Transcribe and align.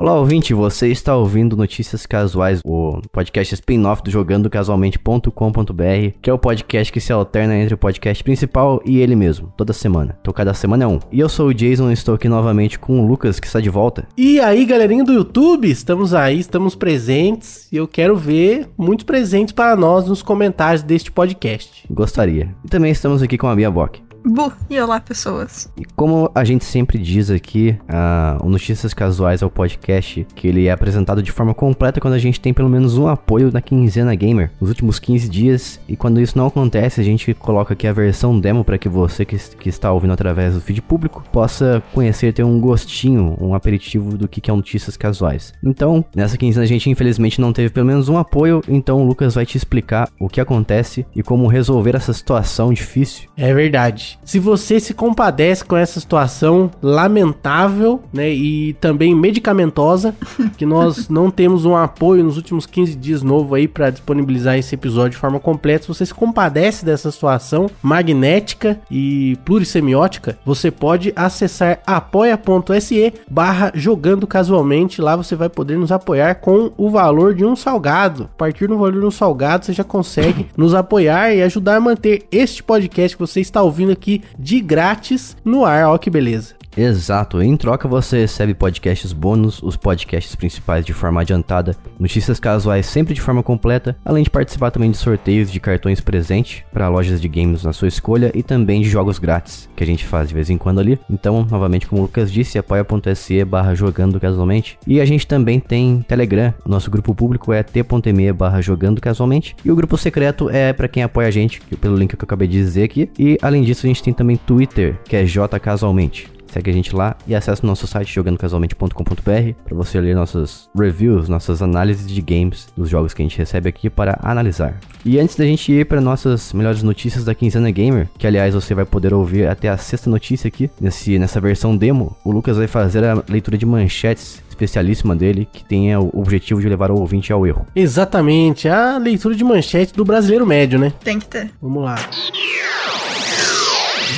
Olá, 0.00 0.14
ouvinte, 0.14 0.54
você 0.54 0.86
está 0.86 1.16
ouvindo 1.16 1.56
Notícias 1.56 2.06
Casuais, 2.06 2.60
o 2.64 3.00
podcast 3.10 3.52
spin-off 3.54 4.00
do 4.00 4.12
jogandocasualmente.com.br, 4.12 6.12
que 6.22 6.30
é 6.30 6.32
o 6.32 6.38
podcast 6.38 6.92
que 6.92 7.00
se 7.00 7.12
alterna 7.12 7.56
entre 7.56 7.74
o 7.74 7.76
podcast 7.76 8.22
principal 8.22 8.80
e 8.86 9.00
ele 9.00 9.16
mesmo, 9.16 9.52
toda 9.56 9.72
semana. 9.72 10.16
Então 10.20 10.32
cada 10.32 10.54
semana 10.54 10.84
é 10.84 10.86
um. 10.86 11.00
E 11.10 11.18
eu 11.18 11.28
sou 11.28 11.48
o 11.48 11.52
Jason 11.52 11.90
e 11.90 11.94
estou 11.94 12.14
aqui 12.14 12.28
novamente 12.28 12.78
com 12.78 13.00
o 13.00 13.08
Lucas, 13.08 13.40
que 13.40 13.48
está 13.48 13.58
de 13.58 13.70
volta. 13.70 14.06
E 14.16 14.38
aí, 14.38 14.64
galerinha 14.64 15.02
do 15.02 15.12
YouTube, 15.12 15.68
estamos 15.68 16.14
aí, 16.14 16.38
estamos 16.38 16.76
presentes 16.76 17.66
e 17.72 17.76
eu 17.76 17.88
quero 17.88 18.16
ver 18.16 18.68
muitos 18.78 19.04
presentes 19.04 19.52
para 19.52 19.74
nós 19.74 20.06
nos 20.06 20.22
comentários 20.22 20.84
deste 20.84 21.10
podcast. 21.10 21.84
Gostaria. 21.90 22.54
E 22.64 22.68
também 22.68 22.92
estamos 22.92 23.20
aqui 23.20 23.36
com 23.36 23.48
a 23.48 23.56
Bia 23.56 23.68
Bock. 23.68 24.07
Bu, 24.28 24.52
e 24.68 24.78
olá, 24.78 25.00
pessoas. 25.00 25.72
E 25.74 25.86
como 25.96 26.30
a 26.34 26.44
gente 26.44 26.62
sempre 26.62 26.98
diz 26.98 27.30
aqui, 27.30 27.74
uh, 27.84 28.44
o 28.44 28.50
Notícias 28.50 28.92
Casuais 28.92 29.40
é 29.40 29.46
o 29.46 29.50
podcast 29.50 30.26
que 30.34 30.46
ele 30.46 30.66
é 30.66 30.70
apresentado 30.70 31.22
de 31.22 31.32
forma 31.32 31.54
completa 31.54 31.98
quando 31.98 32.12
a 32.12 32.18
gente 32.18 32.38
tem 32.38 32.52
pelo 32.52 32.68
menos 32.68 32.98
um 32.98 33.08
apoio 33.08 33.50
na 33.50 33.62
quinzena 33.62 34.14
gamer 34.14 34.50
nos 34.60 34.68
últimos 34.68 34.98
15 34.98 35.30
dias. 35.30 35.80
E 35.88 35.96
quando 35.96 36.20
isso 36.20 36.36
não 36.36 36.46
acontece, 36.46 37.00
a 37.00 37.04
gente 37.04 37.32
coloca 37.32 37.72
aqui 37.72 37.86
a 37.86 37.92
versão 37.92 38.38
demo 38.38 38.64
para 38.64 38.76
que 38.76 38.86
você 38.86 39.24
que, 39.24 39.38
que, 39.38 39.70
está 39.70 39.90
ouvindo 39.90 40.12
através 40.12 40.54
do 40.54 40.60
feed 40.60 40.82
público 40.82 41.24
possa 41.32 41.82
conhecer, 41.94 42.34
ter 42.34 42.44
um 42.44 42.60
gostinho, 42.60 43.34
um 43.40 43.54
aperitivo 43.54 44.18
do 44.18 44.28
que, 44.28 44.42
que 44.42 44.50
é 44.50 44.54
Notícias 44.54 44.96
Casuais. 44.96 45.54
Então, 45.64 46.04
nessa 46.14 46.36
quinzena 46.36 46.64
a 46.64 46.68
gente 46.68 46.90
infelizmente 46.90 47.40
não 47.40 47.52
teve 47.52 47.70
pelo 47.70 47.86
menos 47.86 48.10
um 48.10 48.18
apoio, 48.18 48.62
então 48.68 49.00
o 49.00 49.06
Lucas 49.06 49.36
vai 49.36 49.46
te 49.46 49.56
explicar 49.56 50.10
o 50.20 50.28
que 50.28 50.40
acontece 50.40 51.06
e 51.16 51.22
como 51.22 51.46
resolver 51.46 51.96
essa 51.96 52.12
situação 52.12 52.74
difícil. 52.74 53.30
É 53.34 53.54
verdade. 53.54 54.17
Se 54.24 54.38
você 54.38 54.78
se 54.78 54.92
compadece 54.92 55.64
com 55.64 55.76
essa 55.76 55.98
situação 55.98 56.70
lamentável, 56.82 58.02
né, 58.12 58.30
e 58.30 58.74
também 58.74 59.14
medicamentosa, 59.14 60.14
que 60.58 60.66
nós 60.66 61.08
não 61.08 61.30
temos 61.30 61.64
um 61.64 61.74
apoio 61.74 62.22
nos 62.22 62.36
últimos 62.36 62.66
15 62.66 62.94
dias 62.94 63.22
novo 63.22 63.54
aí 63.54 63.66
para 63.66 63.90
disponibilizar 63.90 64.58
esse 64.58 64.74
episódio 64.74 65.12
de 65.12 65.16
forma 65.16 65.40
completa, 65.40 65.82
se 65.82 65.88
você 65.88 66.04
se 66.04 66.12
compadece 66.12 66.84
dessa 66.84 67.10
situação 67.10 67.70
magnética 67.82 68.78
e 68.90 69.36
plurissemiótica, 69.44 70.38
você 70.44 70.70
pode 70.70 71.12
acessar 71.16 71.80
apoia.se 71.86 73.14
barra 73.30 73.72
jogando 73.74 74.26
casualmente, 74.26 75.00
lá 75.00 75.16
você 75.16 75.34
vai 75.34 75.48
poder 75.48 75.78
nos 75.78 75.90
apoiar 75.90 76.34
com 76.36 76.70
o 76.76 76.90
valor 76.90 77.34
de 77.34 77.44
um 77.44 77.56
salgado. 77.56 78.24
A 78.24 78.38
partir 78.38 78.66
do 78.66 78.76
valor 78.76 79.00
de 79.00 79.06
um 79.06 79.10
salgado, 79.10 79.64
você 79.64 79.72
já 79.72 79.84
consegue 79.84 80.48
nos 80.56 80.74
apoiar 80.74 81.34
e 81.34 81.42
ajudar 81.42 81.76
a 81.76 81.80
manter 81.80 82.26
este 82.30 82.62
podcast 82.62 83.16
que 83.16 83.20
você 83.20 83.40
está 83.40 83.62
ouvindo 83.62 83.92
aqui 83.92 84.07
de 84.38 84.60
grátis 84.60 85.36
no 85.44 85.64
ar. 85.64 85.86
Ó 85.86 85.98
que 85.98 86.10
beleza. 86.10 86.57
Exato. 86.78 87.42
Em 87.42 87.56
troca 87.56 87.88
você 87.88 88.20
recebe 88.20 88.54
podcasts 88.54 89.12
bônus, 89.12 89.60
os 89.60 89.76
podcasts 89.76 90.36
principais 90.36 90.86
de 90.86 90.92
forma 90.92 91.20
adiantada, 91.20 91.74
notícias 91.98 92.38
casuais 92.38 92.86
sempre 92.86 93.14
de 93.14 93.20
forma 93.20 93.42
completa, 93.42 93.96
além 94.04 94.22
de 94.22 94.30
participar 94.30 94.70
também 94.70 94.92
de 94.92 94.96
sorteios 94.96 95.50
de 95.50 95.58
cartões 95.58 96.00
presente 96.00 96.64
para 96.72 96.88
lojas 96.88 97.20
de 97.20 97.26
games 97.26 97.64
na 97.64 97.72
sua 97.72 97.88
escolha 97.88 98.30
e 98.32 98.44
também 98.44 98.80
de 98.80 98.88
jogos 98.88 99.18
grátis 99.18 99.68
que 99.74 99.82
a 99.82 99.86
gente 99.86 100.04
faz 100.04 100.28
de 100.28 100.34
vez 100.34 100.50
em 100.50 100.56
quando 100.56 100.78
ali. 100.78 101.00
Então, 101.10 101.44
novamente, 101.50 101.88
como 101.88 102.02
o 102.02 102.04
Lucas 102.04 102.30
disse, 102.30 102.58
apoia.se 102.58 103.44
barra 103.44 103.74
jogando 103.74 104.20
casualmente. 104.20 104.78
E 104.86 105.00
a 105.00 105.04
gente 105.04 105.26
também 105.26 105.58
tem 105.58 106.04
Telegram. 106.06 106.54
Nosso 106.64 106.92
grupo 106.92 107.12
público 107.12 107.52
é 107.52 107.64
t.me 107.64 108.32
barra 108.32 108.60
jogando 108.60 109.00
casualmente. 109.00 109.56
E 109.64 109.70
o 109.70 109.76
grupo 109.76 109.96
secreto 109.96 110.48
é 110.48 110.72
para 110.72 110.86
quem 110.86 111.02
apoia 111.02 111.26
a 111.26 111.32
gente, 111.32 111.60
pelo 111.80 111.96
link 111.96 112.16
que 112.16 112.22
eu 112.22 112.26
acabei 112.26 112.46
de 112.46 112.56
dizer 112.56 112.84
aqui. 112.84 113.10
E 113.18 113.36
além 113.42 113.64
disso, 113.64 113.84
a 113.84 113.88
gente 113.88 114.02
tem 114.02 114.14
também 114.14 114.36
Twitter, 114.36 114.96
que 115.04 115.16
é 115.16 115.26
jcasualmente. 115.26 116.37
Segue 116.50 116.70
a 116.70 116.74
gente 116.74 116.94
lá 116.94 117.16
e 117.26 117.34
acesse 117.34 117.62
o 117.62 117.66
nosso 117.66 117.86
site 117.86 118.14
jogandocasualmente.com.br 118.14 119.52
para 119.64 119.76
você 119.76 120.00
ler 120.00 120.14
nossas 120.14 120.68
reviews, 120.76 121.28
nossas 121.28 121.62
análises 121.62 122.06
de 122.06 122.20
games 122.20 122.68
dos 122.76 122.88
jogos 122.88 123.14
que 123.14 123.22
a 123.22 123.24
gente 123.24 123.38
recebe 123.38 123.68
aqui 123.68 123.90
para 123.90 124.18
analisar. 124.22 124.78
E 125.04 125.18
antes 125.18 125.36
da 125.36 125.44
gente 125.44 125.72
ir 125.72 125.86
para 125.86 126.00
nossas 126.00 126.52
melhores 126.52 126.82
notícias 126.82 127.24
da 127.24 127.34
Quinzena 127.34 127.70
Gamer, 127.70 128.08
que 128.18 128.26
aliás 128.26 128.54
você 128.54 128.74
vai 128.74 128.84
poder 128.84 129.14
ouvir 129.14 129.46
até 129.46 129.68
a 129.68 129.76
sexta 129.76 130.10
notícia 130.10 130.48
aqui, 130.48 130.70
nesse, 130.80 131.18
nessa 131.18 131.40
versão 131.40 131.76
demo, 131.76 132.16
o 132.24 132.30
Lucas 132.30 132.56
vai 132.56 132.66
fazer 132.66 133.04
a 133.04 133.22
leitura 133.28 133.56
de 133.56 133.66
manchetes 133.66 134.42
especialíssima 134.58 135.14
dele, 135.14 135.48
que 135.52 135.64
tem 135.64 135.96
o 135.96 136.10
objetivo 136.12 136.60
de 136.60 136.68
levar 136.68 136.90
o 136.90 136.98
ouvinte 136.98 137.32
ao 137.32 137.46
erro. 137.46 137.64
Exatamente, 137.76 138.68
a 138.68 138.98
leitura 138.98 139.34
de 139.34 139.44
manchete 139.44 139.94
do 139.94 140.04
brasileiro 140.04 140.44
médio, 140.44 140.78
né? 140.78 140.92
Tem 141.02 141.18
que 141.18 141.26
ter. 141.26 141.50
Vamos 141.62 141.84
lá. 141.84 141.96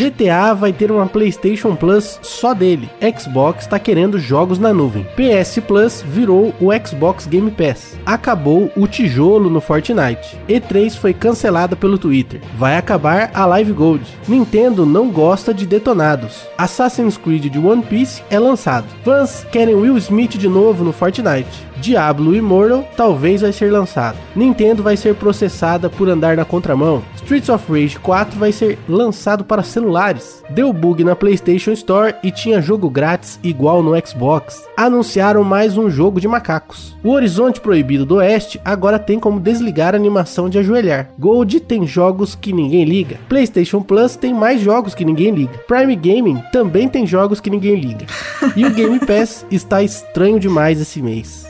GTA 0.01 0.55
vai 0.55 0.73
ter 0.73 0.91
uma 0.91 1.07
PlayStation 1.07 1.77
Plus 1.77 2.19
só 2.23 2.55
dele. 2.55 2.89
Xbox 3.19 3.65
está 3.65 3.79
querendo 3.79 4.19
jogos 4.19 4.59
na 4.59 4.73
nuvem. 4.73 5.07
PS 5.15 5.59
Plus 5.59 6.03
virou 6.03 6.55
o 6.59 6.71
Xbox 6.87 7.27
Game 7.27 7.51
Pass. 7.51 7.99
Acabou 8.07 8.73
o 8.75 8.87
tijolo 8.87 9.51
no 9.51 9.61
Fortnite. 9.61 10.39
E3 10.49 10.97
foi 10.97 11.13
cancelada 11.13 11.77
pelo 11.77 11.99
Twitter. 11.99 12.41
Vai 12.57 12.79
acabar 12.79 13.31
a 13.35 13.45
Live 13.45 13.75
Gold. 13.75 14.07
Nintendo 14.27 14.87
não 14.87 15.11
gosta 15.11 15.53
de 15.53 15.67
detonados. 15.67 16.47
Assassin's 16.57 17.19
Creed 17.19 17.53
de 17.53 17.59
One 17.59 17.83
Piece 17.83 18.23
é 18.31 18.39
lançado. 18.39 18.87
Fãs 19.05 19.45
querem 19.53 19.75
Will 19.75 19.99
Smith 19.99 20.39
de 20.39 20.49
novo 20.49 20.83
no 20.83 20.95
Fortnite. 20.95 21.69
Diablo 21.81 22.37
Immortal 22.37 22.87
talvez 22.97 23.41
vai 23.41 23.53
ser 23.53 23.73
lançado. 23.73 24.19
Nintendo 24.37 24.83
vai 24.83 24.97
ser 24.97 25.15
processada 25.15 25.89
por 25.89 26.09
andar 26.09 26.37
na 26.37 26.45
contramão. 26.45 27.03
Streets 27.17 27.49
of 27.49 27.73
Rage 27.73 27.99
4 27.99 28.39
vai 28.39 28.53
ser 28.53 28.79
lançado 28.89 29.45
para 29.45 29.63
celulares. 29.63 30.43
Deu 30.51 30.73
bug 30.73 31.03
na 31.03 31.17
PlayStation 31.17 31.73
Store 31.73 32.15
e 32.23 32.31
tinha 32.31 32.61
jogo 32.61 32.91
grátis 32.91 33.41
igual 33.43 33.83
no 33.83 33.93
Xbox. 34.07 34.69
Anunciaram 34.77 35.43
mais 35.43 35.79
um 35.79 35.91
jogo 35.91 36.21
de 36.21 36.29
macacos. 36.29 36.97
O 37.03 37.11
Horizonte 37.11 37.61
Proibido 37.61 38.05
do 38.05 38.17
Oeste 38.17 38.61
agora 38.65 38.99
tem 38.99 39.19
como 39.19 39.41
desligar 39.41 39.95
a 39.95 39.97
animação 39.97 40.51
de 40.51 40.59
ajoelhar. 40.59 41.11
Gold 41.19 41.61
tem 41.61 41.87
jogos 41.87 42.35
que 42.35 42.53
ninguém 42.53 42.85
liga. 42.85 43.19
PlayStation 43.29 43.81
Plus 43.81 44.17
tem 44.17 44.35
mais 44.35 44.61
jogos 44.61 44.95
que 44.95 45.05
ninguém 45.05 45.31
liga. 45.31 45.59
Prime 45.67 45.97
Gaming 45.97 46.43
também 46.53 46.89
tem 46.89 47.07
jogos 47.07 47.41
que 47.41 47.49
ninguém 47.49 47.77
liga. 47.77 48.07
E 48.55 48.65
o 48.67 48.71
Game 48.71 48.99
Pass 49.01 49.47
está 49.51 49.83
estranho 49.83 50.39
demais 50.39 50.81
esse 50.81 51.01
mês. 51.01 51.50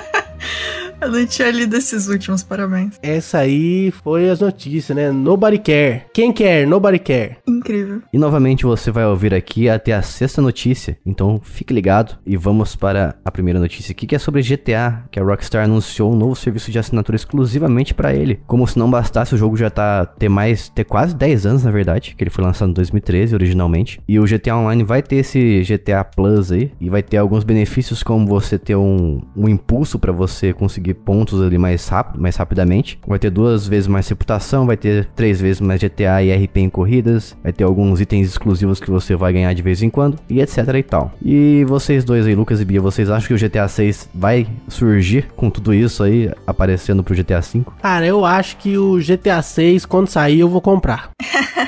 Eu 1.01 1.09
não 1.09 1.25
tinha 1.25 1.49
lido 1.49 1.75
esses 1.75 2.07
últimos, 2.07 2.43
parabéns. 2.43 2.99
Essa 3.01 3.39
aí 3.39 3.89
foi 4.03 4.29
as 4.29 4.39
notícias, 4.39 4.95
né? 4.95 5.11
Nobody 5.11 5.57
care. 5.57 6.03
Quem 6.13 6.31
quer? 6.31 6.67
Nobody 6.67 6.99
care. 6.99 7.37
Incrível. 7.47 8.03
E 8.13 8.19
novamente 8.19 8.65
você 8.65 8.91
vai 8.91 9.03
ouvir 9.07 9.33
aqui 9.33 9.67
até 9.67 9.93
a 9.93 10.03
sexta 10.03 10.43
notícia. 10.43 10.99
Então 11.03 11.41
fique 11.43 11.73
ligado 11.73 12.19
e 12.23 12.37
vamos 12.37 12.75
para 12.75 13.15
a 13.25 13.31
primeira 13.31 13.59
notícia 13.59 13.91
aqui, 13.91 14.05
que 14.05 14.15
é 14.15 14.19
sobre 14.19 14.43
GTA, 14.43 15.05
que 15.09 15.19
a 15.19 15.23
Rockstar 15.23 15.65
anunciou 15.65 16.13
um 16.13 16.15
novo 16.15 16.35
serviço 16.35 16.69
de 16.69 16.77
assinatura 16.77 17.15
exclusivamente 17.15 17.95
para 17.95 18.13
ele. 18.13 18.39
Como 18.45 18.67
se 18.67 18.77
não 18.77 18.89
bastasse 18.89 19.33
o 19.33 19.37
jogo 19.39 19.57
já 19.57 19.71
tá 19.71 20.05
ter 20.05 20.29
mais, 20.29 20.69
ter 20.69 20.83
quase 20.83 21.15
10 21.15 21.45
anos 21.47 21.63
na 21.63 21.71
verdade, 21.71 22.13
que 22.15 22.23
ele 22.23 22.29
foi 22.29 22.43
lançado 22.43 22.69
em 22.69 22.73
2013 22.73 23.33
originalmente. 23.33 23.99
E 24.07 24.19
o 24.19 24.25
GTA 24.25 24.55
Online 24.55 24.83
vai 24.83 25.01
ter 25.01 25.15
esse 25.15 25.63
GTA 25.63 26.03
Plus 26.03 26.51
aí 26.51 26.71
e 26.79 26.91
vai 26.91 27.01
ter 27.01 27.17
alguns 27.17 27.43
benefícios 27.43 28.03
como 28.03 28.27
você 28.27 28.59
ter 28.59 28.75
um, 28.75 29.19
um 29.35 29.49
impulso 29.49 29.97
para 29.97 30.11
você 30.11 30.53
conseguir 30.53 30.90
conseguir 30.91 30.93
pontos 30.93 31.41
ali 31.41 31.57
mais 31.57 31.87
rápido, 31.87 32.21
mais 32.21 32.35
rapidamente. 32.35 32.99
Vai 33.07 33.19
ter 33.19 33.29
duas 33.29 33.67
vezes 33.67 33.87
mais 33.87 34.07
reputação, 34.07 34.65
vai 34.65 34.77
ter 34.77 35.05
três 35.15 35.39
vezes 35.39 35.61
mais 35.61 35.81
GTA 35.81 36.23
e 36.23 36.33
RP 36.33 36.57
em 36.57 36.69
corridas, 36.69 37.35
vai 37.41 37.51
ter 37.51 37.63
alguns 37.63 38.01
itens 38.01 38.27
exclusivos 38.27 38.79
que 38.79 38.89
você 38.89 39.15
vai 39.15 39.33
ganhar 39.33 39.53
de 39.53 39.61
vez 39.61 39.81
em 39.81 39.89
quando 39.89 40.17
e 40.29 40.41
etc 40.41 40.57
e 40.75 40.83
tal. 40.83 41.11
E 41.23 41.65
vocês 41.65 42.03
dois 42.03 42.25
aí, 42.25 42.35
Lucas 42.35 42.61
e 42.61 42.65
Bia, 42.65 42.81
vocês 42.81 43.09
acham 43.09 43.27
que 43.27 43.33
o 43.33 43.49
GTA 43.49 43.67
6 43.67 44.09
vai 44.13 44.47
surgir 44.67 45.27
com 45.35 45.49
tudo 45.49 45.73
isso 45.73 46.03
aí 46.03 46.31
aparecendo 46.45 47.03
pro 47.03 47.15
GTA 47.15 47.41
5? 47.41 47.75
Cara, 47.81 48.05
eu 48.05 48.25
acho 48.25 48.57
que 48.57 48.77
o 48.77 48.97
GTA 48.97 49.41
6 49.41 49.85
quando 49.85 50.07
sair 50.07 50.39
eu 50.39 50.49
vou 50.49 50.61
comprar. 50.61 51.11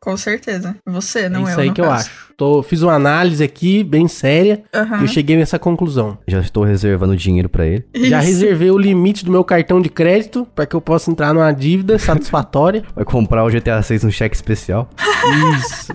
Com 0.00 0.16
certeza. 0.16 0.74
Você, 0.86 1.28
não 1.28 1.40
é 1.40 1.42
eu. 1.42 1.48
Isso 1.50 1.60
aí 1.60 1.70
que 1.70 1.82
caso. 1.82 1.88
eu 1.88 1.92
acho. 1.92 2.29
Tô, 2.40 2.62
fiz 2.62 2.80
uma 2.80 2.94
análise 2.94 3.44
aqui 3.44 3.84
bem 3.84 4.08
séria 4.08 4.62
uhum. 4.74 5.00
e 5.00 5.02
eu 5.02 5.08
cheguei 5.08 5.36
nessa 5.36 5.58
conclusão. 5.58 6.16
Já 6.26 6.40
estou 6.40 6.64
reservando 6.64 7.14
dinheiro 7.14 7.50
para 7.50 7.66
ele. 7.66 7.84
Isso. 7.92 8.06
Já 8.06 8.18
reservei 8.18 8.70
o 8.70 8.78
limite 8.78 9.26
do 9.26 9.30
meu 9.30 9.44
cartão 9.44 9.78
de 9.78 9.90
crédito 9.90 10.48
para 10.54 10.64
que 10.64 10.74
eu 10.74 10.80
possa 10.80 11.10
entrar 11.10 11.34
numa 11.34 11.52
dívida 11.52 11.98
satisfatória. 11.98 12.82
Vai 12.96 13.04
comprar 13.04 13.44
o 13.44 13.50
GTA 13.50 13.82
6 13.82 14.04
no 14.04 14.10
cheque 14.10 14.34
especial. 14.34 14.88
Isso. 15.58 15.92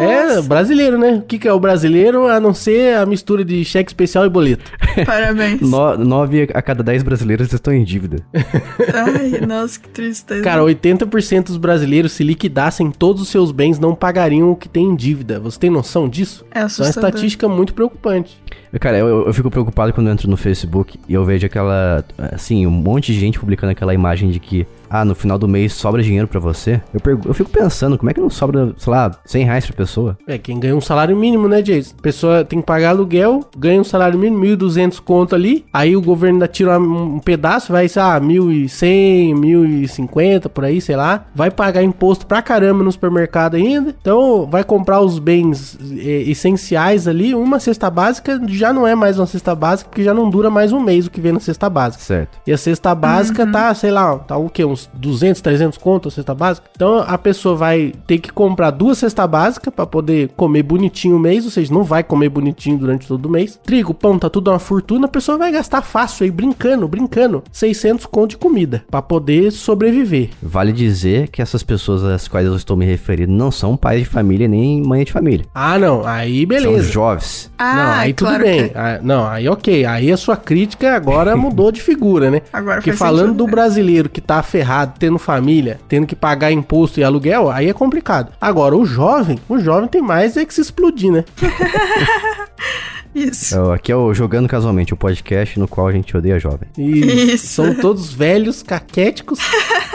É, 0.00 0.42
brasileiro, 0.42 0.98
né? 0.98 1.14
O 1.14 1.22
que, 1.22 1.38
que 1.38 1.48
é 1.48 1.52
o 1.52 1.60
brasileiro 1.60 2.26
a 2.26 2.40
não 2.40 2.52
ser 2.52 2.96
a 2.96 3.06
mistura 3.06 3.44
de 3.44 3.64
cheque 3.64 3.90
especial 3.90 4.26
e 4.26 4.28
boleto? 4.28 4.70
Parabéns. 5.04 5.60
No, 5.60 5.96
nove 5.98 6.48
a 6.52 6.62
cada 6.62 6.82
dez 6.82 7.02
brasileiros 7.02 7.52
estão 7.52 7.72
em 7.72 7.84
dívida. 7.84 8.18
Ai, 8.32 9.46
nossa, 9.46 9.78
que 9.80 9.88
tristeza. 9.88 10.42
Cara, 10.42 10.62
80% 10.62 11.46
dos 11.46 11.56
brasileiros, 11.56 12.12
se 12.12 12.24
liquidassem 12.24 12.90
todos 12.90 13.22
os 13.22 13.28
seus 13.28 13.52
bens, 13.52 13.78
não 13.78 13.94
pagariam 13.94 14.50
o 14.50 14.56
que 14.56 14.68
tem 14.68 14.84
em 14.84 14.96
dívida. 14.96 15.40
Você 15.40 15.58
tem 15.58 15.70
noção 15.70 16.08
disso? 16.08 16.44
É 16.50 16.60
assustador. 16.60 16.94
É 16.94 16.98
uma 16.98 17.08
estatística 17.08 17.48
muito 17.48 17.74
preocupante. 17.74 18.40
Cara, 18.80 18.98
eu, 18.98 19.26
eu 19.26 19.32
fico 19.32 19.50
preocupado 19.50 19.92
quando 19.92 20.08
eu 20.08 20.12
entro 20.12 20.28
no 20.28 20.36
Facebook 20.36 20.98
e 21.08 21.14
eu 21.14 21.24
vejo 21.24 21.46
aquela, 21.46 22.04
assim, 22.32 22.66
um 22.66 22.70
monte 22.70 23.12
de 23.12 23.18
gente 23.18 23.38
publicando 23.38 23.70
aquela 23.72 23.94
imagem 23.94 24.30
de 24.30 24.38
que 24.38 24.66
ah, 24.88 25.04
no 25.04 25.14
final 25.14 25.38
do 25.38 25.48
mês 25.48 25.72
sobra 25.72 26.02
dinheiro 26.02 26.28
pra 26.28 26.40
você, 26.40 26.80
eu, 26.92 27.20
eu 27.24 27.34
fico 27.34 27.50
pensando, 27.50 27.98
como 27.98 28.10
é 28.10 28.14
que 28.14 28.20
não 28.20 28.30
sobra, 28.30 28.74
sei 28.76 28.92
lá, 28.92 29.10
100 29.24 29.44
reais 29.44 29.66
pra 29.66 29.76
pessoa? 29.76 30.18
É, 30.26 30.38
quem 30.38 30.58
ganha 30.60 30.76
um 30.76 30.80
salário 30.80 31.16
mínimo, 31.16 31.48
né, 31.48 31.62
Jason? 31.62 31.94
A 31.98 32.02
pessoa 32.02 32.44
tem 32.44 32.60
que 32.60 32.66
pagar 32.66 32.90
aluguel, 32.90 33.40
ganha 33.56 33.80
um 33.80 33.84
salário 33.84 34.18
mínimo, 34.18 34.44
1.200 34.44 35.00
conto 35.00 35.34
ali, 35.34 35.64
aí 35.72 35.96
o 35.96 36.02
governo 36.02 36.36
ainda 36.36 36.48
tira 36.48 36.78
um 36.78 37.16
um 37.16 37.18
pedaço, 37.18 37.72
vai, 37.72 37.88
sei 37.88 38.02
lá, 38.02 38.20
1.100, 38.20 39.34
1.050, 39.34 40.48
por 40.48 40.64
aí, 40.64 40.80
sei 40.80 40.96
lá. 40.96 41.26
Vai 41.34 41.50
pagar 41.50 41.82
imposto 41.82 42.26
pra 42.26 42.42
caramba 42.42 42.84
no 42.84 42.92
supermercado 42.92 43.54
ainda. 43.54 43.94
Então, 44.00 44.46
vai 44.46 44.62
comprar 44.64 45.00
os 45.00 45.18
bens 45.18 45.78
eh, 45.98 46.24
essenciais 46.26 47.08
ali, 47.08 47.34
uma 47.34 47.58
cesta 47.58 47.90
básica 47.90 48.40
já 48.48 48.72
não 48.72 48.86
é 48.86 48.94
mais 48.94 49.18
uma 49.18 49.26
cesta 49.26 49.54
básica, 49.54 49.88
porque 49.88 50.02
já 50.02 50.12
não 50.12 50.28
dura 50.28 50.50
mais 50.50 50.72
um 50.72 50.80
mês 50.80 51.06
o 51.06 51.10
que 51.10 51.20
vem 51.20 51.32
na 51.32 51.40
cesta 51.40 51.68
básica. 51.68 52.02
Certo. 52.02 52.38
E 52.46 52.52
a 52.52 52.58
cesta 52.58 52.94
básica 52.94 53.46
tá, 53.46 53.72
sei 53.74 53.90
lá, 53.90 54.18
tá 54.18 54.36
o 54.36 54.48
quê? 54.48 54.64
Uns 54.76 54.90
200, 54.92 55.40
300 55.40 55.78
conto 55.78 56.08
a 56.08 56.10
cesta 56.10 56.34
básica? 56.34 56.68
Então 56.76 56.98
a 57.06 57.16
pessoa 57.16 57.56
vai 57.56 57.92
ter 58.06 58.18
que 58.18 58.30
comprar 58.30 58.70
duas 58.70 58.98
cestas 58.98 59.26
básicas 59.28 59.72
pra 59.74 59.86
poder 59.86 60.28
comer 60.36 60.62
bonitinho 60.62 61.16
o 61.16 61.18
mês, 61.18 61.44
ou 61.46 61.50
seja, 61.50 61.72
não 61.72 61.82
vai 61.82 62.02
comer 62.04 62.28
bonitinho 62.28 62.76
durante 62.76 63.06
todo 63.08 63.24
o 63.26 63.30
mês. 63.30 63.58
Trigo, 63.64 63.94
pão, 63.94 64.18
tá 64.18 64.28
tudo 64.28 64.50
uma 64.50 64.58
fortuna, 64.58 65.06
a 65.06 65.08
pessoa 65.08 65.38
vai 65.38 65.50
gastar 65.50 65.80
fácil 65.82 66.24
aí, 66.24 66.30
brincando, 66.30 66.86
brincando, 66.86 67.42
600 67.50 68.04
conto 68.06 68.30
de 68.30 68.36
comida 68.36 68.84
pra 68.90 69.00
poder 69.00 69.50
sobreviver. 69.50 70.30
Vale 70.42 70.72
dizer 70.72 71.28
que 71.28 71.40
essas 71.40 71.62
pessoas 71.62 72.04
às 72.04 72.28
quais 72.28 72.46
eu 72.46 72.54
estou 72.54 72.76
me 72.76 72.84
referindo 72.84 73.32
não 73.32 73.50
são 73.50 73.76
pais 73.76 74.00
de 74.00 74.04
família 74.06 74.46
nem 74.46 74.82
mãe 74.82 75.04
de 75.04 75.12
família. 75.12 75.46
Ah, 75.54 75.78
não, 75.78 76.06
aí 76.06 76.40
São 76.40 76.46
beleza. 76.48 76.92
jovens. 76.92 77.50
Ah, 77.56 77.74
não, 77.76 77.92
aí 77.92 78.12
tudo 78.12 78.28
claro 78.28 78.44
bem. 78.44 78.68
que- 78.68 78.76
Ah, 78.78 79.00
não, 79.02 79.26
aí 79.26 79.48
ok. 79.48 79.84
Aí 79.86 80.12
a 80.12 80.16
sua 80.16 80.36
crítica 80.36 80.94
agora 80.94 81.34
mudou 81.36 81.72
de 81.72 81.80
figura, 81.80 82.30
né? 82.30 82.42
Agora 82.52 82.76
Porque 82.76 82.92
falando 82.92 83.26
sentido, 83.28 83.36
do 83.38 83.44
né? 83.46 83.50
brasileiro 83.50 84.08
que 84.10 84.20
tá 84.20 84.42
ferrado, 84.42 84.65
tendo 84.98 85.18
família, 85.18 85.78
tendo 85.88 86.06
que 86.06 86.16
pagar 86.16 86.50
imposto 86.52 86.98
e 86.98 87.04
aluguel, 87.04 87.50
aí 87.50 87.68
é 87.68 87.72
complicado. 87.72 88.32
Agora, 88.40 88.76
o 88.76 88.84
jovem, 88.84 89.38
o 89.48 89.58
jovem 89.58 89.88
tem 89.88 90.02
mais 90.02 90.36
é 90.36 90.44
que 90.44 90.54
se 90.54 90.60
explodir, 90.60 91.12
né? 91.12 91.24
Isso. 93.16 93.56
É, 93.58 93.74
Aqui 93.74 93.90
é 93.90 93.96
o 93.96 94.12
Jogando 94.12 94.46
Casualmente, 94.48 94.92
o 94.92 94.96
podcast 94.96 95.58
no 95.58 95.66
qual 95.66 95.88
a 95.88 95.92
gente 95.92 96.16
odeia 96.16 96.38
jovem. 96.38 96.68
E 96.76 97.32
Isso. 97.34 97.46
são 97.46 97.74
todos 97.74 98.12
velhos, 98.12 98.62
caquéticos, 98.62 99.38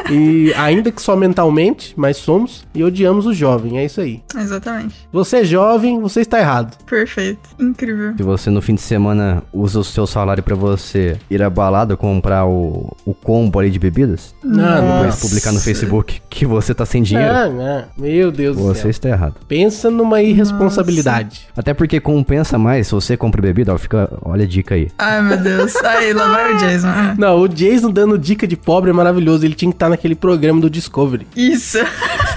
e 0.09 0.53
ainda 0.55 0.91
que 0.91 1.01
só 1.01 1.15
mentalmente, 1.15 1.93
mas 1.95 2.17
somos, 2.17 2.65
e 2.73 2.83
odiamos 2.83 3.25
o 3.25 3.33
jovem, 3.33 3.77
é 3.77 3.85
isso 3.85 4.01
aí. 4.01 4.21
Exatamente. 4.35 4.95
Você 5.11 5.37
é 5.37 5.43
jovem, 5.43 5.99
você 6.01 6.21
está 6.21 6.39
errado. 6.39 6.75
Perfeito. 6.85 7.49
Incrível. 7.59 8.13
Se 8.17 8.23
você 8.23 8.49
no 8.49 8.61
fim 8.61 8.75
de 8.75 8.81
semana 8.81 9.43
usa 9.53 9.79
o 9.79 9.83
seu 9.83 10.07
salário 10.07 10.41
pra 10.43 10.55
você 10.55 11.17
ir 11.29 11.41
à 11.43 11.49
balada 11.49 11.95
comprar 11.95 12.45
o, 12.45 12.95
o 13.05 13.13
combo 13.13 13.59
ali 13.59 13.69
de 13.69 13.77
bebidas, 13.79 14.33
Não, 14.43 14.81
não. 14.81 14.97
depois 14.97 15.19
publicar 15.21 15.51
no 15.51 15.59
Facebook 15.59 16.21
que 16.29 16.45
você 16.45 16.73
tá 16.73 16.85
sem 16.85 17.03
dinheiro, 17.03 17.31
Ah, 17.31 17.47
não. 17.49 17.83
Meu 17.97 18.31
Deus 18.31 18.57
do 18.57 18.63
você 18.63 18.81
céu. 18.81 18.89
está 18.91 19.09
errado. 19.09 19.35
Pensa 19.47 19.89
numa 19.91 20.21
irresponsabilidade. 20.21 21.47
Até 21.55 21.73
porque 21.73 21.99
compensa 21.99 22.57
mais 22.57 22.87
se 22.87 22.93
você 22.93 23.10
compra 23.17 23.41
bebida, 23.41 23.73
ó, 23.73 23.77
fica, 23.77 24.11
olha 24.21 24.43
a 24.43 24.47
dica 24.47 24.75
aí. 24.75 24.89
Ai, 24.97 25.21
meu 25.21 25.37
Deus. 25.37 25.75
Aí, 25.77 26.13
lá 26.13 26.27
vai 26.27 26.53
o 26.53 26.57
Jason. 26.57 26.87
Não, 27.17 27.39
o 27.39 27.47
Jason 27.47 27.91
dando 27.91 28.17
dica 28.17 28.47
de 28.47 28.55
pobre 28.55 28.89
é 28.89 28.93
maravilhoso. 28.93 29.45
Ele 29.45 29.55
tinha 29.55 29.71
que 29.71 29.75
estar 29.75 29.89
naquele 29.89 30.15
programa 30.15 30.61
do 30.61 30.69
Discovery. 30.69 31.27
Isso. 31.35 31.79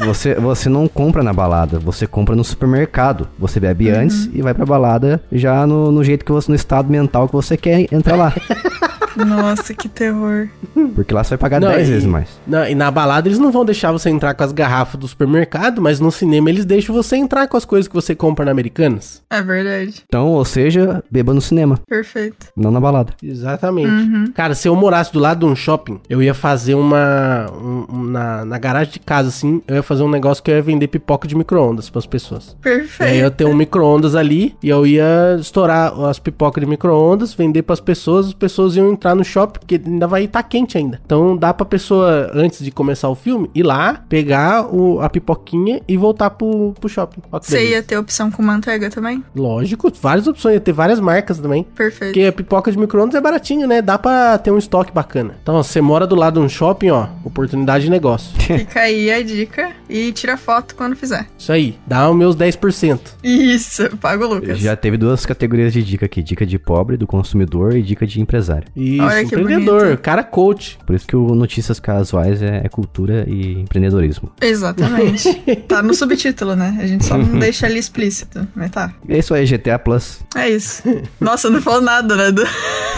Você, 0.01 0.35
você 0.35 0.69
não 0.69 0.89
compra 0.89 1.23
na 1.23 1.33
balada, 1.33 1.79
você 1.79 2.07
compra 2.07 2.35
no 2.35 2.45
supermercado. 2.45 3.29
Você 3.39 3.61
bebe 3.61 3.91
antes 3.91 4.29
e 4.33 4.43
vai 4.43 4.55
pra 4.55 4.67
balada 4.67 5.23
já 5.31 5.67
no, 5.67 5.93
no 5.93 6.03
jeito 6.03 6.25
que 6.25 6.33
você, 6.33 6.51
no 6.51 6.57
estado 6.57 6.91
mental 6.91 7.29
que 7.29 7.35
você 7.35 7.57
quer 7.57 7.87
entrar 7.93 8.17
lá. 8.17 8.33
Nossa, 9.17 9.73
que 9.75 9.89
terror. 9.89 10.49
Porque 10.95 11.15
lá 11.15 11.23
você 11.23 11.31
vai 11.31 11.39
pagar 11.39 11.61
Não, 11.61 11.69
10 11.69 11.89
e- 11.89 11.93
vezes 11.93 12.07
mais. 12.07 12.29
Na, 12.47 12.69
e 12.69 12.75
na 12.75 12.91
balada 12.91 13.29
eles 13.29 13.39
não 13.39 13.51
vão 13.53 13.65
deixar 13.65 13.93
você 13.93 14.11
entrar 14.11 14.35
com 14.35 14.45
as 14.45 14.53
garrafas 14.53 14.99
do 15.01 15.07
supermercado, 15.09 15.81
mas 15.81 16.01
no 16.01 16.11
cinema 16.11 16.51
eles 16.51 16.65
deixam 16.65 16.95
você 16.95 17.17
entrar 17.17 17.47
com 17.49 17.57
as 17.57 17.65
coisas 17.65 17.87
que 17.89 17.95
você 17.95 18.15
compra 18.15 18.45
na 18.45 18.51
Americanas. 18.51 19.23
É 19.31 19.41
verdade. 19.43 20.03
Então, 20.07 20.29
ou 20.29 20.45
seja, 20.45 21.03
beba 21.11 21.33
no 21.35 21.41
cinema, 21.41 21.79
Perfeito. 21.89 22.47
não 22.57 22.71
na 22.71 22.81
balada. 22.81 23.13
Exatamente. 23.23 24.33
Cara, 24.33 24.55
se 24.55 24.69
eu 24.69 24.75
morasse 24.75 25.13
do 25.13 25.19
lado 25.19 25.41
de 25.41 25.47
um 25.53 25.55
shopping, 25.57 26.01
eu 26.09 26.23
ia 26.23 26.35
fazer 26.35 26.75
uma. 26.75 27.47
um- 27.53 27.87
um- 27.93 28.05
na, 28.05 28.45
na 28.45 28.59
garagem 28.59 28.93
de 28.95 29.01
casa, 29.01 29.29
assim, 29.29 29.63
eu 29.69 29.77
ia 29.77 29.83
fazer 29.83 30.03
um 30.03 30.09
negócio 30.11 30.43
que 30.43 30.51
eu 30.51 30.57
ia 30.57 30.63
vender 30.63 30.89
pipoca 30.89 31.27
de 31.29 31.35
micro-ondas 31.37 31.91
pras 31.91 32.07
pessoas. 32.07 32.57
E 32.65 32.69
aí 32.69 32.75
eu 32.75 32.79
Perfeito. 32.81 33.15
ia 33.17 33.31
ter 33.31 33.45
um 33.45 33.55
micro-ondas 33.55 34.15
ali 34.15 34.55
e 34.63 34.69
eu 34.69 34.87
ia 34.87 35.37
estourar 35.39 35.93
as 36.05 36.19
pipocas 36.19 36.63
de 36.63 36.69
micro-ondas, 36.69 37.35
vender 37.35 37.63
pras 37.63 37.81
pessoas, 37.81 38.27
as 38.29 38.33
pessoas 38.33 38.77
iam 38.77 38.91
entrar 38.91 39.04
no 39.13 39.25
shopping, 39.25 39.59
porque 39.59 39.81
ainda 39.85 40.07
vai 40.07 40.25
estar 40.25 40.43
quente 40.45 40.79
ainda. 40.79 41.01
Então 41.05 41.37
dá 41.37 41.53
pra 41.53 41.67
pessoa, 41.67 42.31
antes 42.33 42.65
de 42.65 42.71
começar 42.71 43.09
o 43.09 43.17
filme, 43.17 43.51
ir 43.53 43.65
lá, 43.65 44.05
pegar 44.09 44.73
o, 44.73 45.01
a 45.01 45.11
pipoquinha 45.11 45.81
e 45.89 45.97
voltar 45.97 46.31
pro, 46.31 46.73
pro 46.79 46.89
shopping. 46.89 47.21
Você 47.33 47.71
ia 47.71 47.83
ter 47.83 47.99
opção 47.99 48.31
com 48.31 48.41
manteiga 48.43 48.89
também? 48.89 49.25
Lógico, 49.35 49.91
várias 50.01 50.29
opções, 50.29 50.55
ia 50.55 50.61
ter 50.61 50.73
várias 50.73 51.01
marcas 51.01 51.39
também. 51.39 51.65
Perfeito. 51.65 52.13
Porque 52.13 52.27
a 52.27 52.33
pipoca 52.33 52.71
de 52.71 52.79
micro-ondas 52.79 53.17
é 53.17 53.21
baratinho, 53.21 53.67
né? 53.67 53.83
Dá 53.83 53.99
pra 53.99 54.39
ter 54.39 54.53
um 54.53 54.59
estoque 54.59 54.93
bacana. 54.93 55.35
Então, 55.43 55.57
ó, 55.57 55.63
você 55.63 55.81
mora 55.81 56.07
do 56.07 56.15
lado 56.15 56.39
de 56.39 56.47
um 56.47 56.49
shopping, 56.49 56.91
ó, 56.91 57.09
oportunidade 57.25 57.85
de 57.85 57.91
negócio. 57.91 58.35
Fica 58.41 58.81
aí 58.81 59.11
a 59.11 59.23
dica 59.23 59.73
e 59.89 60.13
tira 60.13 60.37
foto 60.37 60.75
quando 60.75 60.95
fizer. 60.97 61.27
Isso 61.39 61.53
aí, 61.53 61.79
dá 61.87 62.09
os 62.11 62.17
meus 62.17 62.37
10%. 62.37 62.99
Isso, 63.23 63.97
paga 63.99 64.25
o 64.27 64.35
Lucas. 64.35 64.59
Já 64.59 64.75
teve 64.77 64.97
duas 64.97 65.25
categorias 65.27 65.73
de 65.73 65.83
dica 65.83 66.07
aqui: 66.07 66.23
dica 66.23 66.45
de 66.47 66.59
pobre, 66.59 66.97
do 66.97 67.07
consumidor 67.07 67.75
e 67.77 67.83
dica 67.83 68.07
de 68.07 68.21
empresário. 68.21 68.67
Isso, 68.77 69.03
Olha 69.03 69.25
que 69.25 69.35
empreendedor, 69.35 69.83
bonito. 69.85 70.01
cara 70.01 70.23
coach. 70.23 70.79
Por 70.87 70.95
isso 70.95 71.07
que 71.07 71.17
o 71.17 71.35
Notícias 71.35 71.79
Casuais 71.81 72.43
é, 72.43 72.63
é 72.65 72.69
cultura 72.69 73.25
e 73.29 73.61
empreendedorismo. 73.61 74.31
Exatamente. 74.41 75.33
tá 75.69 75.83
no 75.83 75.95
subtítulo, 75.95 76.55
né? 76.57 76.79
A 76.81 76.87
gente 76.87 77.05
só 77.05 77.17
não 77.19 77.39
deixa 77.39 77.67
ali 77.67 77.79
explícito. 77.79 78.47
Mas 78.55 78.71
tá. 78.71 78.93
É 79.09 79.19
isso 79.19 79.35
aí, 79.35 79.45
GTA 79.47 79.79
Plus. 79.79 80.21
É 80.37 80.49
isso. 80.49 80.83
Nossa, 81.21 81.51
não 81.51 81.61
falou 81.61 81.81
nada, 81.81 82.17
né? 82.17 82.31
do- 82.33 82.45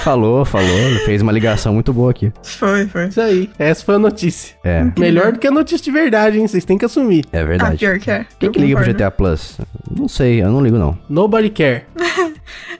Falou, 0.02 0.44
falou, 0.44 0.68
fez 1.04 1.20
uma 1.20 1.32
ligação 1.32 1.74
muito 1.74 1.92
boa 1.92 2.12
aqui. 2.12 2.32
Foi, 2.42 2.86
foi. 2.86 3.08
Isso 3.08 3.20
aí, 3.20 3.50
essa 3.58 3.84
foi 3.84 3.96
a 3.96 3.98
notícia. 3.98 4.54
É, 4.62 4.84
Melhor 4.98 5.32
do 5.32 5.38
que 5.40 5.46
a 5.48 5.50
notícia 5.50 5.82
de 5.84 5.90
verdade, 5.90 6.38
hein? 6.38 6.46
Vocês 6.46 6.64
têm 6.64 6.75
que 6.78 6.84
assumir. 6.84 7.24
é 7.32 7.40
Ah, 7.40 7.44
verdade. 7.44 7.78
pior 7.78 7.98
que 7.98 8.10
é. 8.10 8.26
Quem 8.38 8.46
Eu 8.48 8.52
que 8.52 8.58
liga 8.60 8.76
pro. 8.80 8.84
GTA 8.92 9.10
Plus? 9.10 9.58
Não 9.96 10.08
sei, 10.08 10.42
eu 10.42 10.50
não 10.50 10.62
ligo 10.62 10.78
não. 10.78 10.98
Nobody 11.08 11.50
care. 11.50 11.84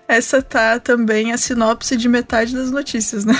Essa 0.08 0.40
tá 0.40 0.78
também 0.78 1.32
a 1.32 1.38
sinopse 1.38 1.96
de 1.96 2.08
metade 2.08 2.54
das 2.54 2.70
notícias, 2.70 3.24
né? 3.24 3.36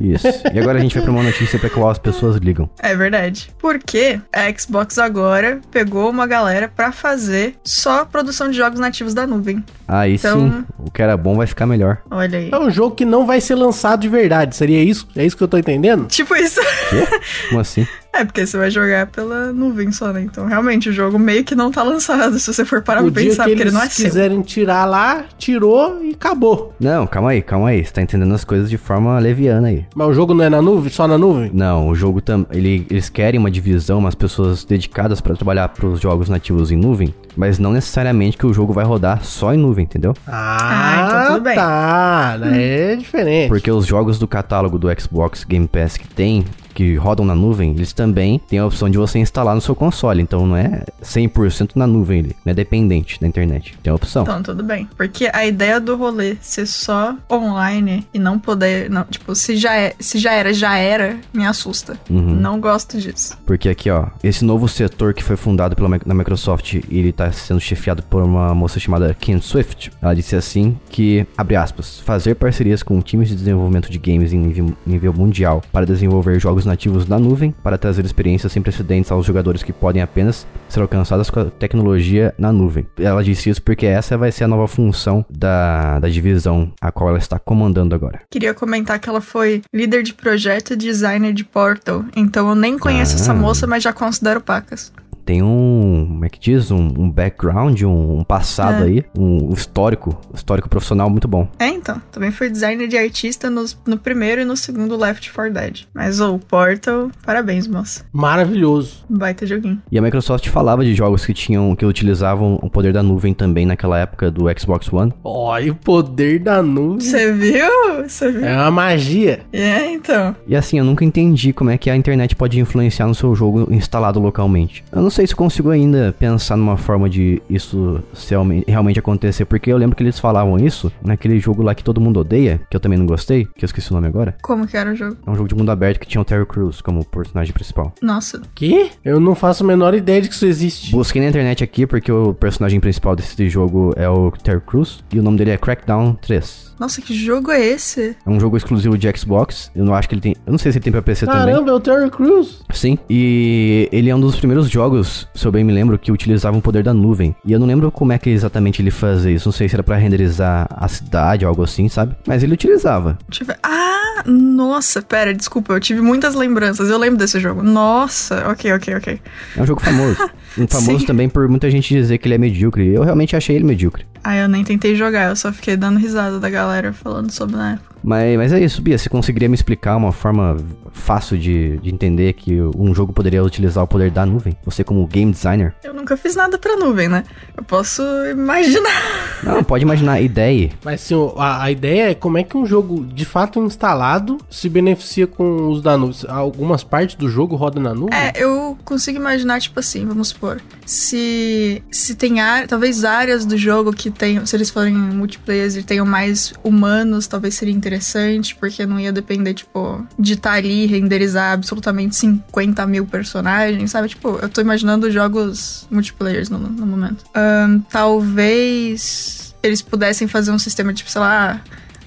Isso. 0.00 0.26
E 0.52 0.58
agora 0.58 0.78
a 0.78 0.80
gente 0.80 0.94
vai 0.94 1.02
pra 1.02 1.10
uma 1.12 1.22
notícia 1.22 1.58
pra 1.58 1.68
qual 1.68 1.90
as 1.90 1.98
pessoas 1.98 2.36
ligam. 2.36 2.70
É 2.78 2.94
verdade. 2.94 3.50
Porque 3.58 4.20
a 4.32 4.56
Xbox 4.56 4.98
agora 4.98 5.60
pegou 5.70 6.08
uma 6.08 6.26
galera 6.28 6.68
pra 6.68 6.92
fazer 6.92 7.56
só 7.64 8.04
produção 8.04 8.48
de 8.50 8.56
jogos 8.56 8.78
nativos 8.78 9.14
da 9.14 9.26
nuvem. 9.26 9.64
Aí 9.88 10.14
Então- 10.14 10.50
sim, 10.52 10.64
o 10.78 10.90
que 10.90 11.02
era 11.02 11.16
bom 11.16 11.34
vai 11.36 11.46
ficar 11.48 11.66
melhor. 11.66 11.98
Olha 12.10 12.38
aí. 12.38 12.50
É 12.52 12.58
um 12.58 12.70
jogo 12.70 12.94
que 12.94 13.04
não 13.04 13.26
vai 13.26 13.40
ser 13.40 13.56
lançado 13.56 14.00
de 14.00 14.08
verdade, 14.08 14.54
seria 14.54 14.82
isso? 14.84 15.08
É 15.16 15.24
isso 15.26 15.36
que 15.36 15.42
eu 15.42 15.48
tô 15.48 15.58
entendendo? 15.58 16.06
Tipo 16.06 16.36
isso. 16.36 16.60
Quê? 16.90 17.06
Como 17.48 17.60
assim? 17.60 17.86
É, 18.12 18.24
porque 18.24 18.44
você 18.44 18.58
vai 18.58 18.68
jogar 18.72 19.06
pela 19.06 19.52
nuvem 19.52 19.92
só, 19.92 20.12
né? 20.12 20.20
Então, 20.22 20.44
realmente, 20.44 20.88
o 20.88 20.92
jogo 20.92 21.16
meio 21.16 21.44
que 21.44 21.54
não 21.54 21.70
tá 21.70 21.80
lançado, 21.84 22.40
se 22.40 22.52
você 22.52 22.64
for 22.64 22.82
parar 22.82 23.04
o 23.04 23.12
pra 23.12 23.22
dia 23.22 23.30
pensar, 23.30 23.44
que 23.44 23.50
porque 23.50 23.62
ele 23.62 23.68
eles 23.68 23.72
não 23.72 23.82
é 23.82 23.88
seu. 23.88 24.04
quiserem 24.04 24.42
tirar 24.42 24.84
lá, 24.84 25.26
tirou 25.38 26.02
e 26.02 26.10
acabou. 26.10 26.74
Não, 26.80 27.06
calma 27.06 27.30
aí, 27.30 27.40
calma 27.40 27.68
aí. 27.68 27.84
Você 27.84 27.92
tá 27.92 28.02
entendendo 28.02 28.34
as 28.34 28.42
coisas 28.42 28.68
de 28.68 28.76
forma 28.76 29.16
leviana 29.20 29.68
aí. 29.68 29.86
Mas 29.94 30.08
o 30.08 30.12
jogo 30.12 30.34
não 30.34 30.44
é 30.44 30.50
na 30.50 30.60
nuvem? 30.60 30.90
Só 30.90 31.06
na 31.06 31.16
nuvem? 31.16 31.52
Não, 31.54 31.86
o 31.88 31.94
jogo 31.94 32.20
também. 32.20 32.48
Ele, 32.50 32.84
eles 32.90 33.08
querem 33.08 33.38
uma 33.38 33.48
divisão, 33.48 34.00
umas 34.00 34.16
pessoas 34.16 34.64
dedicadas 34.64 35.20
pra 35.20 35.36
trabalhar 35.36 35.68
pros 35.68 36.00
jogos 36.00 36.28
nativos 36.28 36.72
em 36.72 36.76
nuvem, 36.76 37.14
mas 37.36 37.60
não 37.60 37.72
necessariamente 37.72 38.36
que 38.36 38.44
o 38.44 38.52
jogo 38.52 38.72
vai 38.72 38.84
rodar 38.84 39.22
só 39.24 39.54
em 39.54 39.56
nuvem, 39.56 39.84
entendeu? 39.84 40.14
Ah, 40.26 41.06
então 41.06 41.34
tudo 41.34 41.44
bem. 41.44 41.54
tá. 41.54 42.36
É 42.52 42.96
diferente. 42.96 43.48
Porque 43.48 43.70
os 43.70 43.86
jogos 43.86 44.18
do 44.18 44.26
catálogo 44.26 44.80
do 44.80 44.88
Xbox 45.00 45.44
Game 45.44 45.68
Pass 45.68 45.96
que 45.96 46.08
tem, 46.08 46.44
que 46.80 46.96
rodam 46.96 47.26
na 47.26 47.34
nuvem, 47.34 47.72
eles 47.72 47.92
também 47.92 48.38
têm 48.38 48.58
a 48.58 48.64
opção 48.64 48.88
de 48.88 48.96
você 48.96 49.18
instalar 49.18 49.54
no 49.54 49.60
seu 49.60 49.74
console. 49.74 50.22
Então 50.22 50.46
não 50.46 50.56
é 50.56 50.82
100% 51.04 51.72
na 51.74 51.86
nuvem, 51.86 52.20
ele 52.20 52.36
não 52.42 52.52
é 52.52 52.54
dependente 52.54 53.20
da 53.20 53.26
internet. 53.26 53.78
Tem 53.82 53.90
a 53.90 53.94
opção. 53.94 54.22
Então, 54.22 54.42
tudo 54.42 54.62
bem. 54.62 54.88
Porque 54.96 55.28
a 55.30 55.44
ideia 55.44 55.78
do 55.78 55.94
rolê 55.94 56.38
ser 56.40 56.64
só 56.64 57.14
online 57.30 58.06
e 58.14 58.18
não 58.18 58.38
poder. 58.38 58.88
Não, 58.88 59.04
tipo, 59.04 59.34
se 59.34 59.58
já, 59.58 59.76
é, 59.76 59.94
se 60.00 60.18
já 60.18 60.32
era, 60.32 60.54
já 60.54 60.78
era, 60.78 61.18
me 61.34 61.44
assusta. 61.44 62.00
Uhum. 62.08 62.34
Não 62.34 62.58
gosto 62.58 62.98
disso. 62.98 63.36
Porque 63.44 63.68
aqui, 63.68 63.90
ó, 63.90 64.06
esse 64.24 64.42
novo 64.42 64.66
setor 64.66 65.12
que 65.12 65.22
foi 65.22 65.36
fundado 65.36 65.76
pela 65.76 66.00
na 66.06 66.14
Microsoft, 66.14 66.76
ele 66.90 67.12
tá 67.12 67.30
sendo 67.30 67.60
chefiado 67.60 68.02
por 68.04 68.22
uma 68.22 68.54
moça 68.54 68.80
chamada 68.80 69.14
Kim 69.20 69.38
Swift. 69.42 69.92
Ela 70.00 70.14
disse 70.14 70.34
assim 70.34 70.78
que, 70.88 71.26
abre 71.36 71.56
aspas, 71.56 72.00
fazer 72.00 72.36
parcerias 72.36 72.82
com 72.82 73.02
times 73.02 73.28
de 73.28 73.36
desenvolvimento 73.36 73.90
de 73.90 73.98
games 73.98 74.32
em 74.32 74.38
nível, 74.38 74.72
nível 74.86 75.12
mundial 75.12 75.62
para 75.70 75.84
desenvolver 75.84 76.40
jogos 76.40 76.69
nativos 76.70 77.06
na 77.06 77.18
nuvem 77.18 77.54
para 77.62 77.76
trazer 77.76 78.04
experiências 78.04 78.52
sem 78.52 78.62
precedentes 78.62 79.10
aos 79.10 79.26
jogadores 79.26 79.62
que 79.62 79.72
podem 79.72 80.00
apenas 80.02 80.46
ser 80.68 80.80
alcançadas 80.80 81.28
com 81.28 81.40
a 81.40 81.44
tecnologia 81.46 82.34
na 82.38 82.52
nuvem. 82.52 82.86
Ela 82.98 83.22
disse 83.24 83.50
isso 83.50 83.62
porque 83.62 83.86
essa 83.86 84.16
vai 84.16 84.30
ser 84.30 84.44
a 84.44 84.48
nova 84.48 84.68
função 84.68 85.24
da, 85.28 85.98
da 85.98 86.08
divisão 86.08 86.72
a 86.80 86.92
qual 86.92 87.08
ela 87.10 87.18
está 87.18 87.38
comandando 87.38 87.94
agora. 87.94 88.20
Queria 88.30 88.54
comentar 88.54 88.98
que 88.98 89.08
ela 89.08 89.20
foi 89.20 89.62
líder 89.74 90.02
de 90.02 90.14
projeto 90.14 90.72
e 90.72 90.76
designer 90.76 91.32
de 91.32 91.44
Portal, 91.44 92.04
então 92.16 92.48
eu 92.48 92.54
nem 92.54 92.78
conheço 92.78 93.12
Ah. 93.16 93.20
essa 93.20 93.34
moça, 93.34 93.66
mas 93.66 93.82
já 93.82 93.92
considero 93.92 94.40
pacas. 94.40 94.92
Tem 95.30 95.44
um, 95.44 96.06
como 96.08 96.24
é 96.24 96.28
que 96.28 96.40
diz? 96.40 96.72
Um, 96.72 96.88
um 96.98 97.08
background, 97.08 97.82
um, 97.82 98.18
um 98.18 98.24
passado 98.24 98.82
É. 98.82 98.86
aí, 98.88 99.04
um, 99.16 99.50
um 99.50 99.54
histórico, 99.54 100.20
histórico 100.34 100.68
profissional 100.68 101.08
muito 101.08 101.28
bom. 101.28 101.46
É, 101.56 101.68
então. 101.68 102.02
Também 102.10 102.32
foi 102.32 102.50
designer 102.50 102.88
de 102.88 102.98
artista 102.98 103.48
nos- 103.48 103.78
no, 103.86 103.96
primeiro 103.96 104.40
e 104.40 104.44
no 104.44 104.56
segundo 104.56 104.96
Left 104.96 105.32
4 105.32 105.52
Dead. 105.54 105.82
Mas 105.94 106.20
o 106.20 106.40
Portal, 106.40 107.12
parabéns, 107.24 107.68
moça. 107.68 108.04
Maravilhoso. 108.12 109.04
Baita 109.08 109.46
joguinho. 109.46 109.80
E 109.92 109.96
a 109.96 110.02
Microsoft 110.02 110.48
falava 110.48 110.82
de 110.84 110.96
jogos 110.96 111.24
que 111.24 111.32
tinham, 111.32 111.76
que 111.76 111.86
utilizavam 111.86 112.58
o 112.60 112.68
poder 112.68 112.92
da 112.92 113.00
nuvem 113.00 113.32
também 113.32 113.64
naquela 113.64 114.00
época 114.00 114.32
do 114.32 114.46
Xbox 114.58 114.92
One. 114.92 115.12
Olha 115.22 115.70
o 115.70 115.76
poder 115.76 116.40
da 116.40 116.60
nuvem. 116.60 117.00
Você 117.06 117.32
viu? 117.32 118.02
Você 118.02 118.32
viu? 118.32 118.44
É 118.44 118.56
uma 118.56 118.70
magia. 118.72 119.42
É, 119.52 119.92
então. 119.92 120.34
E 120.44 120.56
assim, 120.56 120.78
eu 120.80 120.84
nunca 120.84 121.04
entendi 121.04 121.52
como 121.52 121.70
é 121.70 121.78
que 121.78 121.88
a 121.88 121.94
internet 121.94 122.34
pode 122.34 122.58
influenciar 122.58 123.06
no 123.06 123.14
seu 123.14 123.32
jogo 123.32 123.72
instalado 123.72 124.18
localmente. 124.18 124.82
Eu 124.90 125.00
não 125.02 125.10
sei 125.10 125.19
se 125.26 125.32
eu 125.32 125.36
consigo 125.38 125.70
ainda 125.70 126.14
pensar 126.18 126.56
numa 126.56 126.76
forma 126.76 127.08
de 127.08 127.40
isso 127.48 128.02
se 128.14 128.30
realme- 128.30 128.64
realmente 128.66 128.98
acontecer, 128.98 129.44
porque 129.44 129.72
eu 129.72 129.76
lembro 129.76 129.96
que 129.96 130.02
eles 130.02 130.18
falavam 130.18 130.56
isso 130.58 130.90
naquele 131.04 131.38
jogo 131.38 131.62
lá 131.62 131.74
que 131.74 131.84
todo 131.84 132.00
mundo 132.00 132.20
odeia, 132.20 132.60
que 132.70 132.76
eu 132.76 132.80
também 132.80 132.98
não 132.98 133.06
gostei, 133.06 133.44
que 133.56 133.64
eu 133.64 133.66
esqueci 133.66 133.90
o 133.90 133.94
nome 133.94 134.06
agora. 134.06 134.36
Como 134.42 134.66
que 134.66 134.76
era 134.76 134.90
o 134.92 134.94
jogo? 134.94 135.16
É 135.26 135.30
um 135.30 135.34
jogo 135.34 135.48
de 135.48 135.54
mundo 135.54 135.70
aberto 135.70 135.98
que 136.00 136.06
tinha 136.06 136.20
o 136.20 136.24
Terry 136.24 136.46
Crews 136.46 136.80
como 136.80 137.04
personagem 137.04 137.52
principal. 137.52 137.92
Nossa, 138.02 138.40
Que? 138.54 138.90
Eu 139.04 139.18
não 139.20 139.34
faço 139.34 139.64
a 139.64 139.66
menor 139.66 139.94
ideia 139.94 140.20
de 140.22 140.28
que 140.28 140.34
isso 140.34 140.46
existe. 140.46 140.92
Busquei 140.92 141.20
na 141.22 141.28
internet 141.28 141.62
aqui 141.64 141.86
porque 141.86 142.10
o 142.12 142.34
personagem 142.34 142.80
principal 142.80 143.14
desse 143.16 143.48
jogo 143.48 143.92
é 143.96 144.08
o 144.08 144.30
Terry 144.30 144.60
Crews 144.60 145.02
e 145.12 145.18
o 145.18 145.22
nome 145.22 145.38
dele 145.38 145.50
é 145.50 145.56
Crackdown 145.56 146.14
3. 146.20 146.69
Nossa, 146.80 147.02
que 147.02 147.12
jogo 147.12 147.52
é 147.52 147.60
esse? 147.62 148.16
É 148.24 148.30
um 148.30 148.40
jogo 148.40 148.56
exclusivo 148.56 148.96
de 148.96 149.06
Xbox. 149.14 149.70
Eu 149.76 149.84
não 149.84 149.94
acho 149.94 150.08
que 150.08 150.14
ele 150.14 150.22
tem. 150.22 150.34
Eu 150.46 150.50
não 150.50 150.58
sei 150.58 150.72
se 150.72 150.78
ele 150.78 150.84
tem 150.84 150.90
pra 150.90 151.02
PC 151.02 151.26
também. 151.26 151.52
Caramba, 151.52 151.70
é 151.70 151.74
o 151.74 151.78
Terry 151.78 152.10
Crews. 152.10 152.64
Sim. 152.72 152.98
E 153.08 153.86
ele 153.92 154.08
é 154.08 154.16
um 154.16 154.20
dos 154.20 154.34
primeiros 154.36 154.70
jogos, 154.70 155.28
se 155.34 155.46
eu 155.46 155.52
bem 155.52 155.62
me 155.62 155.74
lembro, 155.74 155.98
que 155.98 156.10
utilizava 156.10 156.56
o 156.56 156.62
poder 156.62 156.82
da 156.82 156.94
nuvem. 156.94 157.36
E 157.44 157.52
eu 157.52 157.60
não 157.60 157.66
lembro 157.66 157.92
como 157.92 158.14
é 158.14 158.18
que 158.18 158.30
exatamente 158.30 158.80
ele 158.80 158.90
fazia 158.90 159.30
isso. 159.30 159.46
Não 159.46 159.52
sei 159.52 159.68
se 159.68 159.74
era 159.74 159.82
pra 159.82 159.96
renderizar 159.96 160.66
a 160.70 160.88
cidade 160.88 161.44
ou 161.44 161.50
algo 161.50 161.62
assim, 161.62 161.86
sabe? 161.90 162.16
Mas 162.26 162.42
ele 162.42 162.54
utilizava. 162.54 163.18
Ver. 163.42 163.58
Ah, 163.62 164.22
nossa, 164.24 165.02
pera, 165.02 165.34
desculpa, 165.34 165.74
eu 165.74 165.80
tive 165.80 166.00
muitas 166.00 166.34
lembranças. 166.34 166.88
Eu 166.88 166.96
lembro 166.96 167.18
desse 167.18 167.38
jogo. 167.38 167.62
Nossa, 167.62 168.48
ok, 168.48 168.72
ok, 168.72 168.94
ok. 168.94 169.20
É 169.54 169.62
um 169.62 169.66
jogo 169.66 169.82
famoso. 169.82 170.16
Um 170.58 170.66
famoso 170.66 171.00
Sim. 171.00 171.06
também 171.06 171.28
por 171.28 171.48
muita 171.48 171.70
gente 171.70 171.94
dizer 171.94 172.18
que 172.18 172.26
ele 172.26 172.34
é 172.34 172.38
medíocre. 172.38 172.86
Eu 172.88 173.02
realmente 173.02 173.36
achei 173.36 173.56
ele 173.56 173.64
medíocre. 173.64 174.06
Ah, 174.22 174.36
eu 174.36 174.48
nem 174.48 174.64
tentei 174.64 174.94
jogar, 174.94 175.30
eu 175.30 175.36
só 175.36 175.52
fiquei 175.52 175.76
dando 175.76 175.98
risada 175.98 176.38
da 176.38 176.50
galera 176.50 176.92
falando 176.92 177.30
sobre 177.30 177.56
na 177.56 177.72
época. 177.72 177.90
Mas, 178.02 178.36
mas 178.36 178.52
é 178.52 178.60
isso, 178.60 178.80
Bia. 178.80 178.96
Você 178.96 179.08
conseguiria 179.08 179.48
me 179.48 179.54
explicar 179.54 179.96
uma 179.96 180.12
forma 180.12 180.56
fácil 180.92 181.38
de, 181.38 181.78
de 181.78 181.90
entender 181.92 182.32
que 182.32 182.60
um 182.76 182.94
jogo 182.94 183.12
poderia 183.12 183.42
utilizar 183.42 183.84
o 183.84 183.86
poder 183.86 184.10
da 184.10 184.24
nuvem? 184.26 184.56
Você, 184.64 184.82
como 184.82 185.06
game 185.06 185.30
designer? 185.30 185.74
Eu 185.84 185.94
nunca 185.94 186.16
fiz 186.16 186.34
nada 186.34 186.58
pra 186.58 186.76
nuvem, 186.76 187.08
né? 187.08 187.24
Eu 187.56 187.62
posso 187.62 188.02
imaginar. 188.30 189.40
Não, 189.42 189.62
pode 189.62 189.84
imaginar 189.84 190.14
a 190.14 190.20
ideia. 190.20 190.70
Mas 190.84 191.02
assim, 191.02 191.14
a, 191.36 191.64
a 191.64 191.70
ideia 191.70 192.10
é 192.10 192.14
como 192.14 192.38
é 192.38 192.42
que 192.42 192.56
um 192.56 192.66
jogo 192.66 193.04
de 193.04 193.24
fato 193.24 193.58
instalado 193.60 194.38
se 194.50 194.68
beneficia 194.68 195.26
com 195.26 195.68
os 195.68 195.82
da 195.82 195.96
nuvem. 195.96 196.10
Algumas 196.28 196.82
partes 196.82 197.16
do 197.16 197.28
jogo 197.28 197.54
rodam 197.54 197.82
na 197.82 197.94
nuvem? 197.94 198.18
É, 198.18 198.32
eu 198.36 198.76
consigo 198.84 199.18
imaginar, 199.18 199.60
tipo 199.60 199.78
assim, 199.78 200.06
vamos 200.06 200.32
supor. 200.40 200.60
Se, 200.86 201.82
se 201.90 202.14
tem 202.14 202.40
área, 202.40 202.66
talvez 202.66 203.04
áreas 203.04 203.44
do 203.44 203.56
jogo 203.56 203.92
que 203.92 204.10
tenham, 204.10 204.46
se 204.46 204.56
eles 204.56 204.70
forem 204.70 204.94
multiplayer 204.94 205.76
e 205.76 205.82
tenham 205.82 206.06
mais 206.06 206.54
humanos, 206.64 207.26
talvez 207.26 207.54
seria 207.54 207.74
interessante, 207.74 208.56
porque 208.56 208.86
não 208.86 208.98
ia 208.98 209.12
depender, 209.12 209.54
tipo, 209.54 210.04
de 210.18 210.32
estar 210.32 210.52
ali 210.52 210.84
e 210.84 210.86
renderizar 210.86 211.52
absolutamente 211.52 212.16
50 212.16 212.86
mil 212.86 213.06
personagens, 213.06 213.90
sabe? 213.90 214.08
Tipo, 214.08 214.38
eu 214.40 214.48
tô 214.48 214.60
imaginando 214.60 215.10
jogos 215.10 215.86
multiplayers 215.90 216.48
no, 216.48 216.58
no 216.58 216.86
momento. 216.86 217.24
Ahn, 217.34 217.80
talvez 217.90 219.54
eles 219.62 219.82
pudessem 219.82 220.26
fazer 220.26 220.50
um 220.50 220.58
sistema, 220.58 220.92
tipo, 220.92 221.10
sei 221.10 221.20
lá, 221.20 221.60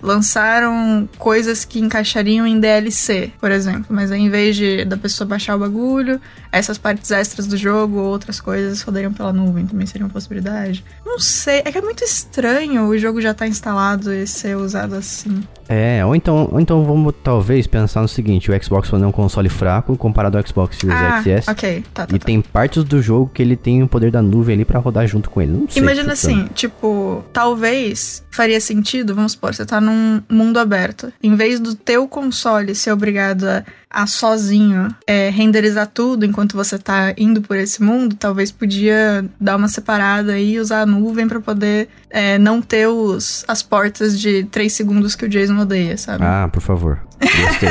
lançaram 0.03 1.07
coisas 1.17 1.63
que 1.63 1.79
encaixariam 1.79 2.45
em 2.45 2.59
DLC, 2.59 3.31
por 3.39 3.49
exemplo. 3.49 3.85
Mas 3.89 4.11
aí, 4.11 4.21
em 4.21 4.29
vez 4.29 4.55
de 4.55 4.83
da 4.83 4.97
pessoa 4.97 5.25
baixar 5.25 5.55
o 5.55 5.59
bagulho, 5.59 6.19
essas 6.51 6.77
partes 6.77 7.09
extras 7.09 7.47
do 7.47 7.55
jogo 7.55 7.97
ou 7.97 8.05
outras 8.05 8.39
coisas 8.39 8.81
rodariam 8.81 9.13
pela 9.13 9.31
nuvem, 9.31 9.65
também 9.65 9.87
seria 9.87 10.05
uma 10.05 10.11
possibilidade. 10.13 10.83
Não 11.05 11.17
sei, 11.17 11.61
é 11.65 11.71
que 11.71 11.77
é 11.77 11.81
muito 11.81 12.03
estranho 12.03 12.83
o 12.87 12.97
jogo 12.97 13.21
já 13.21 13.33
tá 13.33 13.47
instalado 13.47 14.13
e 14.13 14.27
ser 14.27 14.57
usado 14.57 14.95
assim. 14.95 15.41
É, 15.69 16.05
ou 16.05 16.13
então, 16.15 16.49
ou 16.51 16.59
então 16.59 16.83
vamos 16.83 17.13
talvez 17.23 17.65
pensar 17.65 18.01
no 18.01 18.07
seguinte: 18.07 18.51
o 18.51 18.63
Xbox 18.63 18.91
One 18.91 19.03
é 19.03 19.07
um 19.07 19.11
console 19.11 19.47
fraco 19.49 19.95
comparado 19.95 20.37
ao 20.37 20.45
Xbox 20.45 20.77
Series 20.77 20.99
ah, 20.99 21.17
X 21.17 21.25
e 21.25 21.31
S. 21.31 21.49
ok, 21.49 21.83
tá, 21.93 22.05
tá, 22.05 22.15
E 22.15 22.19
tá. 22.19 22.25
tem 22.25 22.41
partes 22.41 22.83
do 22.83 23.01
jogo 23.01 23.31
que 23.33 23.41
ele 23.41 23.55
tem 23.55 23.81
o 23.81 23.87
poder 23.87 24.11
da 24.11 24.21
nuvem 24.21 24.55
ali 24.55 24.65
pra 24.65 24.79
rodar 24.79 25.07
junto 25.07 25.29
com 25.29 25.41
ele. 25.41 25.53
Não 25.53 25.69
sei. 25.69 25.81
Imagina 25.81 26.13
assim, 26.13 26.47
tipo, 26.53 27.23
talvez 27.31 28.23
faria 28.29 28.59
sentido, 28.59 29.15
vamos 29.15 29.33
supor, 29.33 29.53
você 29.53 29.65
tá 29.65 29.79
num 29.79 29.92
mundo 30.29 30.59
aberto. 30.59 31.11
Em 31.21 31.35
vez 31.35 31.59
do 31.59 31.75
teu 31.75 32.07
console 32.07 32.75
ser 32.75 32.91
obrigado 32.91 33.45
a, 33.45 33.63
a 33.93 34.07
sozinho 34.07 34.93
é, 35.05 35.29
renderizar 35.29 35.87
tudo 35.87 36.25
enquanto 36.25 36.57
você 36.57 36.79
tá 36.79 37.13
indo 37.15 37.41
por 37.41 37.55
esse 37.55 37.81
mundo, 37.81 38.15
talvez 38.15 38.51
podia 38.51 39.23
dar 39.39 39.55
uma 39.55 39.67
separada 39.67 40.39
e 40.39 40.59
usar 40.59 40.81
a 40.81 40.85
nuvem 40.85 41.27
pra 41.27 41.39
poder 41.39 41.87
é, 42.09 42.39
não 42.39 42.61
ter 42.61 42.87
os, 42.87 43.45
as 43.47 43.61
portas 43.61 44.19
de 44.19 44.45
3 44.45 44.73
segundos 44.73 45.15
que 45.15 45.25
o 45.25 45.29
Jason 45.29 45.57
odeia, 45.57 45.97
sabe? 45.97 46.23
Ah, 46.23 46.49
por 46.51 46.61
favor. 46.61 46.99
Gostei. 47.23 47.69